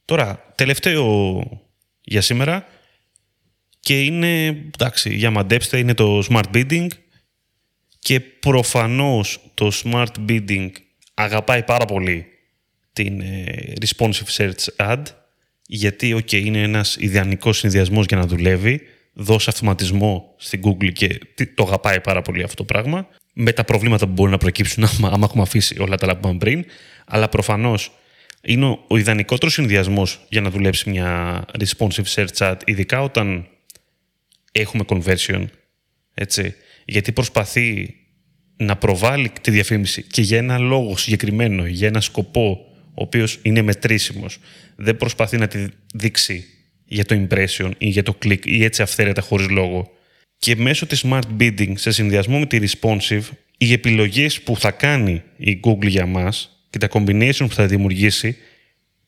Τώρα, 0.06 0.54
τελευταίο 0.56 1.41
για 2.01 2.21
σήμερα 2.21 2.67
και 3.80 4.01
είναι, 4.01 4.47
εντάξει, 4.47 5.13
για 5.13 5.32
μαντέψτε, 5.32 5.78
είναι 5.78 5.93
το 5.93 6.23
Smart 6.30 6.54
Bidding 6.54 6.88
και 7.99 8.19
προφανώς 8.19 9.51
το 9.54 9.71
Smart 9.84 10.30
Bidding 10.30 10.69
αγαπάει 11.13 11.63
πάρα 11.63 11.86
πολύ 11.86 12.35
την 12.95 13.21
ε, 13.21 13.73
responsive 13.86 14.38
search 14.38 14.65
ad, 14.77 15.01
γιατί 15.67 16.15
okay, 16.17 16.45
είναι 16.45 16.62
ένας 16.62 16.95
ιδανικός 16.99 17.58
συνδυασμός 17.58 18.05
για 18.05 18.17
να 18.17 18.25
δουλεύει, 18.25 18.81
δώσει 19.13 19.49
αυτοματισμό 19.49 20.34
στην 20.38 20.62
Google 20.63 20.91
και 20.93 21.19
το 21.55 21.63
αγαπάει 21.63 22.01
πάρα 22.01 22.21
πολύ 22.21 22.43
αυτό 22.43 22.55
το 22.55 22.63
πράγμα, 22.63 23.08
με 23.34 23.51
τα 23.51 23.63
προβλήματα 23.63 24.05
που 24.05 24.12
μπορεί 24.12 24.31
να 24.31 24.38
προκύψουν 24.38 24.84
άμα, 24.97 25.08
άμα 25.08 25.25
έχουμε 25.25 25.43
αφήσει 25.43 25.79
όλα 25.79 25.97
τα 25.97 26.17
που 26.17 26.38
πριν, 26.38 26.65
αλλά 27.05 27.29
προφανώς 27.29 27.91
είναι 28.43 28.79
ο 28.88 28.97
ιδανικότερος 28.97 29.53
συνδυασμός 29.53 30.25
για 30.29 30.41
να 30.41 30.49
δουλέψει 30.49 30.89
μια 30.89 31.45
responsive 31.60 32.05
search 32.15 32.38
ad, 32.38 32.55
ειδικά 32.65 33.01
όταν 33.01 33.47
έχουμε 34.51 34.84
conversion, 34.88 35.45
έτσι, 36.13 36.55
γιατί 36.86 37.12
προσπαθεί 37.12 37.95
να 38.58 38.75
προβάλλει 38.75 39.31
τη 39.41 39.51
διαφήμιση 39.51 40.03
και 40.03 40.21
για 40.21 40.38
ένα 40.38 40.58
λόγο 40.58 40.97
συγκεκριμένο, 40.97 41.65
για 41.65 41.88
ένα 41.88 42.01
σκοπό 42.01 42.65
ο 42.95 43.03
οποίος 43.03 43.39
είναι 43.41 43.62
μετρήσιμος. 43.62 44.38
Δεν 44.75 44.97
προσπαθεί 44.97 45.38
να 45.38 45.47
τη 45.47 45.65
δείξει 45.93 46.45
για 46.86 47.05
το 47.05 47.27
impression 47.27 47.71
ή 47.77 47.88
για 47.88 48.03
το 48.03 48.17
click 48.25 48.45
ή 48.45 48.63
έτσι 48.63 48.81
αυθαίρετα 48.81 49.21
χωρίς 49.21 49.49
λόγο. 49.49 49.91
Και 50.38 50.55
μέσω 50.55 50.86
της 50.86 51.05
smart 51.05 51.38
bidding 51.39 51.73
σε 51.75 51.91
συνδυασμό 51.91 52.39
με 52.39 52.45
τη 52.45 52.60
responsive, 52.62 53.23
οι 53.58 53.71
επιλογές 53.73 54.41
που 54.41 54.58
θα 54.58 54.71
κάνει 54.71 55.23
η 55.38 55.60
Google 55.63 55.88
για 55.88 56.05
μας 56.05 56.65
και 56.69 56.77
τα 56.77 56.88
combination 56.91 57.45
που 57.47 57.53
θα 57.53 57.65
δημιουργήσει 57.65 58.38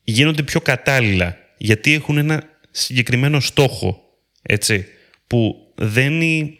γίνονται 0.04 0.42
πιο 0.42 0.60
κατάλληλα 0.60 1.36
γιατί 1.58 1.92
έχουν 1.92 2.18
ένα 2.18 2.42
συγκεκριμένο 2.70 3.40
στόχο, 3.40 4.02
έτσι, 4.42 4.86
που 5.26 5.72
δένει 5.74 6.58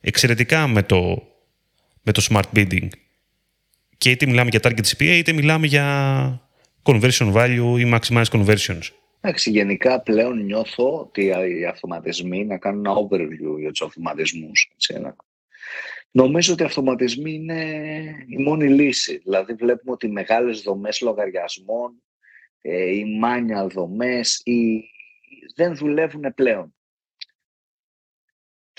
εξαιρετικά 0.00 0.66
με 0.66 0.82
το, 0.82 1.22
με 2.02 2.12
το 2.12 2.26
smart 2.30 2.56
bidding. 2.56 2.88
Και 3.98 4.10
είτε 4.10 4.26
μιλάμε 4.26 4.50
για 4.50 4.60
target 4.62 4.84
CPA, 4.86 5.16
είτε 5.16 5.32
μιλάμε 5.32 5.66
για 5.66 6.43
conversion 6.84 7.32
value 7.32 7.78
ή 7.78 7.92
maximize 7.94 8.30
conversions. 8.30 8.90
Εντάξει, 9.20 9.50
γενικά 9.50 10.00
πλέον 10.00 10.44
νιώθω 10.44 10.98
ότι 10.98 11.24
οι 11.24 11.64
αυτοματισμοί, 11.64 12.44
να 12.44 12.58
κάνουν 12.58 12.86
ένα 12.86 12.94
overview 12.94 13.58
για 13.58 13.70
τους 13.70 13.82
αυτοματισμούς, 13.82 14.70
έτσι, 14.74 14.94
Νομίζω 16.10 16.52
ότι 16.52 16.62
οι 16.62 16.66
αυτοματισμοί 16.66 17.32
είναι 17.32 17.60
η 18.26 18.42
μόνη 18.42 18.68
λύση. 18.68 19.18
Δηλαδή 19.18 19.52
βλέπουμε 19.52 19.92
ότι 19.92 20.06
οι 20.06 20.10
μεγάλες 20.10 20.60
δομές 20.60 21.00
λογαριασμών, 21.00 22.02
ε, 22.60 22.90
οι 22.90 23.04
manual 23.24 23.68
δομές, 23.70 24.40
οι... 24.44 24.84
δεν 25.54 25.76
δουλεύουν 25.76 26.34
πλέον. 26.34 26.74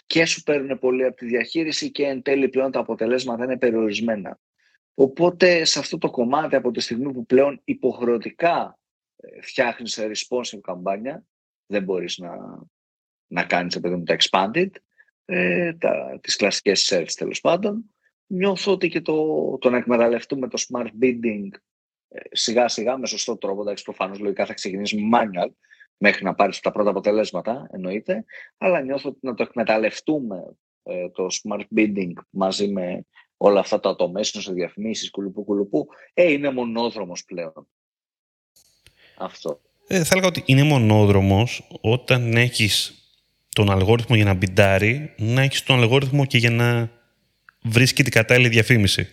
Και 0.05 0.25
σου 0.25 0.43
παίρνουν 0.43 0.79
πολύ 0.79 1.05
από 1.05 1.15
τη 1.15 1.25
διαχείριση 1.25 1.91
και 1.91 2.05
εν 2.05 2.21
τέλει 2.21 2.49
πλέον 2.49 2.71
τα 2.71 2.79
αποτελέσματα 2.79 3.43
είναι 3.43 3.57
περιορισμένα. 3.57 4.39
Οπότε 4.95 5.65
σε 5.65 5.79
αυτό 5.79 5.97
το 5.97 6.09
κομμάτι 6.09 6.55
από 6.55 6.71
τη 6.71 6.79
στιγμή 6.79 7.11
που 7.11 7.25
πλέον 7.25 7.61
υποχρεωτικά 7.63 8.79
ε, 9.15 9.41
φτιάχνεις 9.41 9.99
responsive 9.99 10.59
καμπάνια, 10.61 11.25
δεν 11.65 11.83
μπορείς 11.83 12.17
να, 12.17 12.37
να 13.27 13.43
κάνεις 13.43 13.75
επειδή 13.75 14.03
τα 14.03 14.15
expanded, 14.19 14.69
ε, 15.25 15.73
τα, 15.73 16.19
τις 16.21 16.35
κλασικές 16.35 16.93
search 16.93 17.11
τέλος 17.15 17.41
πάντων. 17.41 17.95
Νιώθω 18.27 18.71
ότι 18.71 18.89
και 18.89 19.01
το, 19.01 19.57
το 19.57 19.69
να 19.69 19.77
εκμεταλλευτούμε 19.77 20.47
το 20.47 20.65
smart 20.67 20.89
bidding 21.01 21.49
ε, 22.07 22.19
σιγά 22.31 22.67
σιγά 22.67 22.97
με 22.97 23.07
σωστό 23.07 23.37
τρόπο, 23.37 23.61
εντάξει 23.61 23.83
προφανώς 23.83 24.19
λογικά 24.19 24.45
θα 24.45 24.53
ξεκινήσεις 24.53 24.99
manual 25.13 25.49
μέχρι 25.97 26.23
να 26.23 26.35
πάρεις 26.35 26.59
τα 26.59 26.71
πρώτα 26.71 26.89
αποτελέσματα 26.89 27.67
εννοείται, 27.71 28.25
αλλά 28.57 28.81
νιώθω 28.81 29.09
ότι 29.09 29.19
να 29.21 29.33
το 29.33 29.43
εκμεταλλευτούμε 29.43 30.55
ε, 30.83 31.09
το 31.09 31.27
smart 31.29 31.63
bidding 31.75 32.13
μαζί 32.29 32.67
με 32.67 33.05
όλα 33.37 33.59
αυτά 33.59 33.79
τα 33.79 33.95
automation 33.95 34.41
σε 34.41 34.53
διαφημίσεις, 34.53 35.11
κουλουπού 35.11 35.43
κουλουπού, 35.43 35.87
ε, 36.13 36.31
είναι 36.31 36.51
μονόδρομος 36.51 37.25
πλέον. 37.25 37.67
Αυτό. 39.17 39.59
Ε, 39.87 40.03
θα 40.03 40.09
έλεγα 40.11 40.27
ότι 40.27 40.43
είναι 40.45 40.63
μονόδρομος 40.63 41.67
όταν 41.81 42.35
έχεις 42.35 42.93
τον 43.49 43.71
αλγόριθμο 43.71 44.15
για 44.15 44.25
να 44.25 44.33
μπιντάρει, 44.33 45.13
να 45.17 45.41
έχεις 45.41 45.63
τον 45.63 45.79
αλγόριθμο 45.79 46.25
και 46.25 46.37
για 46.37 46.49
να 46.49 46.89
βρίσκει 47.61 48.03
την 48.03 48.11
κατάλληλη 48.11 48.49
διαφήμιση. 48.49 49.09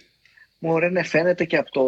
Μωρέ, 0.59 0.89
ναι, 0.89 1.03
φαίνεται 1.03 1.45
και 1.45 1.57
από, 1.57 1.71
το... 1.71 1.85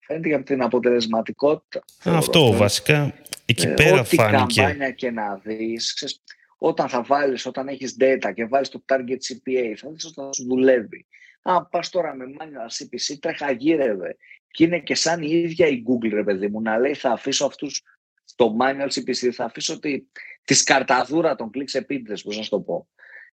φαίνεται 0.00 0.28
και 0.28 0.34
από 0.34 0.44
την 0.44 0.62
αποτελεσματικότητα. 0.62 1.84
Αυτό, 2.04 2.52
βασικά, 2.52 3.14
εκεί 3.44 3.66
ε, 3.66 3.70
πέρα 3.70 4.00
ό,τι 4.00 4.16
φάνηκε. 4.16 4.42
Ό,τι 4.42 4.54
καμπάνια 4.54 4.90
και 4.90 5.10
να 5.10 5.40
δεις, 5.44 6.20
όταν 6.58 6.88
θα 6.88 7.02
βάλεις, 7.02 7.46
όταν 7.46 7.68
έχεις 7.68 7.96
data 8.00 8.32
και 8.34 8.46
βάλεις 8.46 8.68
το 8.68 8.84
target 8.88 9.18
CPA, 9.28 9.74
θα 9.76 9.90
δεις 9.90 10.04
όταν 10.04 10.24
θα 10.24 10.32
σου 10.32 10.44
δουλεύει. 10.44 11.06
Αν 11.46 11.68
πας 11.70 11.88
τώρα 11.88 12.14
με 12.14 12.24
manual 12.38 12.84
CPC, 12.84 13.16
τρέχα 13.20 13.50
γύρευε. 13.50 14.16
Και 14.50 14.64
είναι 14.64 14.80
και 14.80 14.94
σαν 14.94 15.22
η 15.22 15.28
ίδια 15.30 15.66
η 15.66 15.82
Google, 15.86 16.10
ρε 16.12 16.24
παιδί 16.24 16.48
μου, 16.48 16.60
να 16.60 16.78
λέει 16.78 16.94
θα 16.94 17.10
αφήσω 17.10 17.46
αυτούς 17.46 17.82
στο 18.24 18.56
manual 18.60 18.88
CPC, 18.88 19.30
θα 19.32 19.44
αφήσω 19.44 19.78
τη, 19.78 20.02
της 20.44 20.58
σκαρταδούρα 20.58 21.34
των 21.34 21.50
κλικ 21.50 21.74
επίτηδες, 21.74 22.22
πώς 22.22 22.36
να 22.36 22.42
σου 22.42 22.50
το 22.50 22.60
πω. 22.60 22.88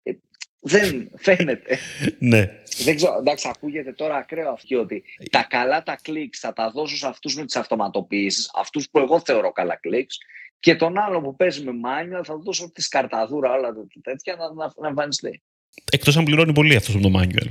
Ε, 0.03 0.11
δεν 0.59 1.11
φαίνεται. 1.15 1.77
ναι. 2.19 2.51
Δεν 2.83 2.95
ξέρω, 2.95 3.17
εντάξει, 3.17 3.47
ακούγεται 3.49 3.93
τώρα 3.93 4.15
ακραίο 4.15 4.51
αυτό 4.51 4.79
ότι 4.79 5.03
τα 5.31 5.43
καλά 5.49 5.83
τα 5.83 5.97
κλικς 6.01 6.39
θα 6.39 6.53
τα 6.53 6.71
δώσω 6.71 6.95
σε 6.97 7.07
αυτούς 7.07 7.35
με 7.35 7.45
τις 7.45 7.55
αυτοματοποιήσεις, 7.55 8.51
αυτούς 8.53 8.89
που 8.89 8.99
εγώ 8.99 9.19
θεωρώ 9.19 9.51
καλά 9.51 9.75
κλικς, 9.75 10.17
και 10.59 10.75
τον 10.75 10.97
άλλο 10.97 11.21
που 11.21 11.35
παίζει 11.35 11.63
με 11.63 11.71
manual 11.71 12.21
θα 12.23 12.35
δώσω 12.35 12.71
τη 12.71 12.81
σκαρταδούρα 12.81 13.51
όλα 13.51 13.73
τέτοια 14.01 14.35
να, 14.35 14.53
να, 14.53 14.73
να 14.77 14.87
εμφανιστεί. 14.87 15.41
Εκτός 15.91 16.17
αν 16.17 16.23
πληρώνει 16.23 16.53
πολύ 16.53 16.75
αυτός 16.75 16.95
με 16.95 17.01
το 17.01 17.11
manual. 17.15 17.47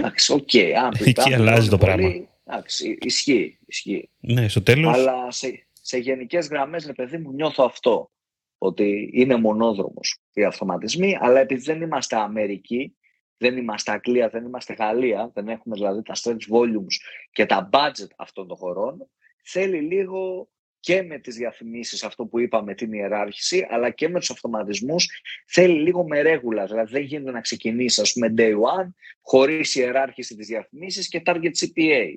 Εντάξει, 0.00 0.32
OK. 0.32 0.48
Okay, 0.52 0.90
Εκεί 1.04 1.34
αλλάζει 1.34 1.68
το 1.68 1.78
πράγμα. 1.78 2.28
Εντάξει, 2.44 2.98
ισχύει, 3.00 3.58
ισχύει. 3.66 4.10
Ναι, 4.20 4.48
στο 4.48 4.62
τέλος... 4.62 4.94
Αλλά 4.94 5.30
σε, 5.30 5.66
σε 5.82 5.98
γενικές 5.98 6.48
γραμμές, 6.48 6.86
ρε 6.86 6.92
παιδί 6.92 7.18
μου, 7.18 7.32
νιώθω 7.32 7.64
αυτό. 7.64 8.10
Ότι 8.58 9.10
είναι 9.12 9.36
μονόδρομος 9.36 10.18
οι 10.32 10.44
αυτοματισμοί, 10.44 11.16
αλλά 11.20 11.40
επειδή 11.40 11.62
δεν 11.62 11.82
είμαστε 11.82 12.16
Αμερική, 12.16 12.94
δεν 13.36 13.56
είμαστε 13.56 13.92
Αγγλία, 13.92 14.28
δεν 14.28 14.44
είμαστε 14.44 14.74
Γαλλία, 14.74 15.30
δεν 15.34 15.48
έχουμε 15.48 15.74
δηλαδή 15.74 16.02
τα 16.02 16.14
stretch 16.16 16.54
volumes 16.56 16.96
και 17.32 17.46
τα 17.46 17.68
budget 17.72 18.10
αυτών 18.16 18.46
των 18.48 18.56
χωρών, 18.56 19.10
θέλει 19.42 19.80
λίγο 19.80 20.48
και 20.80 21.02
με 21.02 21.18
τις 21.18 21.36
διαφημίσεις, 21.36 22.04
αυτό 22.04 22.26
που 22.26 22.38
είπαμε, 22.38 22.74
την 22.74 22.92
ιεράρχηση, 22.92 23.66
αλλά 23.70 23.90
και 23.90 24.08
με 24.08 24.18
τους 24.18 24.30
αυτοματισμούς, 24.30 25.08
θέλει 25.46 25.80
λίγο 25.80 26.06
με 26.06 26.20
ρέγουλα. 26.20 26.64
Δηλαδή 26.66 26.92
δεν 26.92 27.02
γίνεται 27.02 27.30
να 27.30 27.40
ξεκινήσεις, 27.40 27.98
ας 27.98 28.12
πούμε, 28.12 28.34
day 28.36 28.52
one, 28.52 28.88
χωρίς 29.20 29.74
ιεράρχηση 29.74 30.36
της 30.36 30.46
διαφημίσεις 30.46 31.08
και 31.08 31.22
target 31.24 31.52
CPA. 31.60 32.14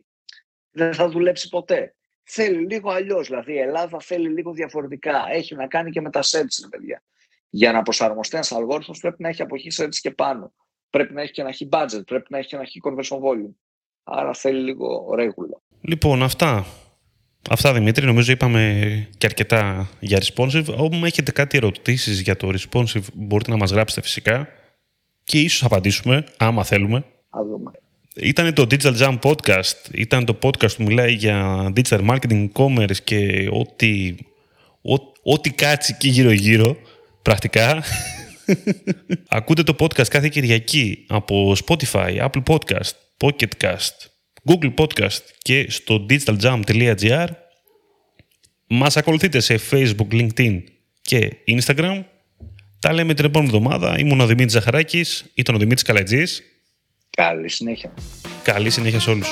Δεν 0.71 0.93
θα 0.93 1.09
δουλέψει 1.09 1.49
ποτέ 1.49 1.93
θέλει 2.23 2.65
λίγο 2.65 2.89
αλλιώς. 2.89 3.27
Δηλαδή 3.27 3.53
η 3.53 3.57
Ελλάδα 3.57 3.99
θέλει 3.99 4.29
λίγο 4.29 4.53
διαφορετικά. 4.53 5.25
Έχει 5.31 5.55
να 5.55 5.67
κάνει 5.67 5.91
και 5.91 6.01
με 6.01 6.09
τα 6.09 6.21
sets, 6.23 6.67
παιδιά. 6.69 7.03
Για 7.49 7.71
να 7.71 7.81
προσαρμοστεί 7.81 8.35
ένας 8.35 8.51
αλγόριθμος 8.51 8.99
πρέπει 8.99 9.21
να 9.21 9.29
έχει 9.29 9.41
από 9.41 9.55
εκεί 9.55 9.71
sets 9.77 9.95
και 9.95 10.11
πάνω. 10.11 10.53
Πρέπει 10.89 11.13
να 11.13 11.21
έχει 11.21 11.31
και 11.31 11.41
ένα 11.41 11.49
έχει 11.49 11.69
budget, 11.71 12.05
πρέπει 12.05 12.25
να 12.29 12.37
έχει 12.37 12.47
και 12.47 12.55
ένα 12.55 12.63
έχει 12.63 12.79
conversion 12.83 13.17
volume. 13.17 13.53
Άρα 14.03 14.33
θέλει 14.33 14.59
λίγο 14.59 15.13
ρέγουλα. 15.15 15.61
Λοιπόν, 15.81 16.23
αυτά. 16.23 16.65
Αυτά 17.49 17.73
Δημήτρη, 17.73 18.05
νομίζω 18.05 18.31
είπαμε 18.31 19.07
και 19.17 19.25
αρκετά 19.25 19.89
για 19.99 20.23
responsive. 20.23 20.65
Όπου 20.77 21.05
έχετε 21.05 21.31
κάτι 21.31 21.57
ερωτήσεις 21.57 22.19
για 22.19 22.35
το 22.35 22.49
responsive 22.53 23.03
μπορείτε 23.13 23.51
να 23.51 23.57
μας 23.57 23.71
γράψετε 23.71 24.01
φυσικά 24.01 24.47
και 25.23 25.39
ίσως 25.39 25.63
απαντήσουμε, 25.63 26.23
άμα 26.37 26.63
θέλουμε. 26.63 26.97
Α 27.29 27.39
δούμε. 27.49 27.71
Ήταν 28.15 28.53
το 28.53 28.67
Digital 28.69 28.97
Jam 28.97 29.19
Podcast. 29.19 29.91
Ήταν 29.91 30.25
το 30.25 30.37
podcast 30.41 30.75
που 30.77 30.83
μιλάει 30.83 31.13
για 31.13 31.67
digital 31.75 32.09
marketing, 32.09 32.47
commerce 32.53 32.97
και 33.03 33.49
ό,τι, 33.51 34.15
ό,τι 35.23 35.49
κάτσει 35.49 35.91
εκεί 35.95 36.09
γύρω-γύρω, 36.09 36.77
πρακτικά. 37.21 37.83
Ακούτε 39.27 39.63
το 39.63 39.75
podcast 39.79 40.07
κάθε 40.07 40.29
Κυριακή 40.29 41.05
από 41.07 41.55
Spotify, 41.65 42.29
Apple 42.29 42.43
Podcast, 42.45 42.91
Pocket 43.17 43.51
Cast, 43.63 44.12
Google 44.49 44.73
Podcast 44.73 45.21
και 45.41 45.65
στο 45.69 46.05
digitaljam.gr. 46.09 47.27
Μας 48.67 48.97
ακολουθείτε 48.97 49.39
σε 49.39 49.59
Facebook, 49.71 50.07
LinkedIn 50.11 50.63
και 51.01 51.31
Instagram. 51.47 52.03
Τα 52.79 52.93
λέμε 52.93 53.13
την 53.13 53.25
επόμενη 53.25 53.51
εβδομάδα. 53.55 53.99
Ήμουν 53.99 54.19
ο 54.19 54.25
Δημήτρης 54.25 54.51
Ζαχαράκης, 54.51 55.25
ήταν 55.33 55.55
ο 55.55 55.57
Δημήτρης 55.57 55.83
Καλατζής. 55.83 56.43
Καλή 57.09 57.49
συνέχεια. 57.49 57.93
Καλή 58.43 58.69
συνέχεια 58.69 58.99
σε 58.99 59.09
όλους. 59.09 59.31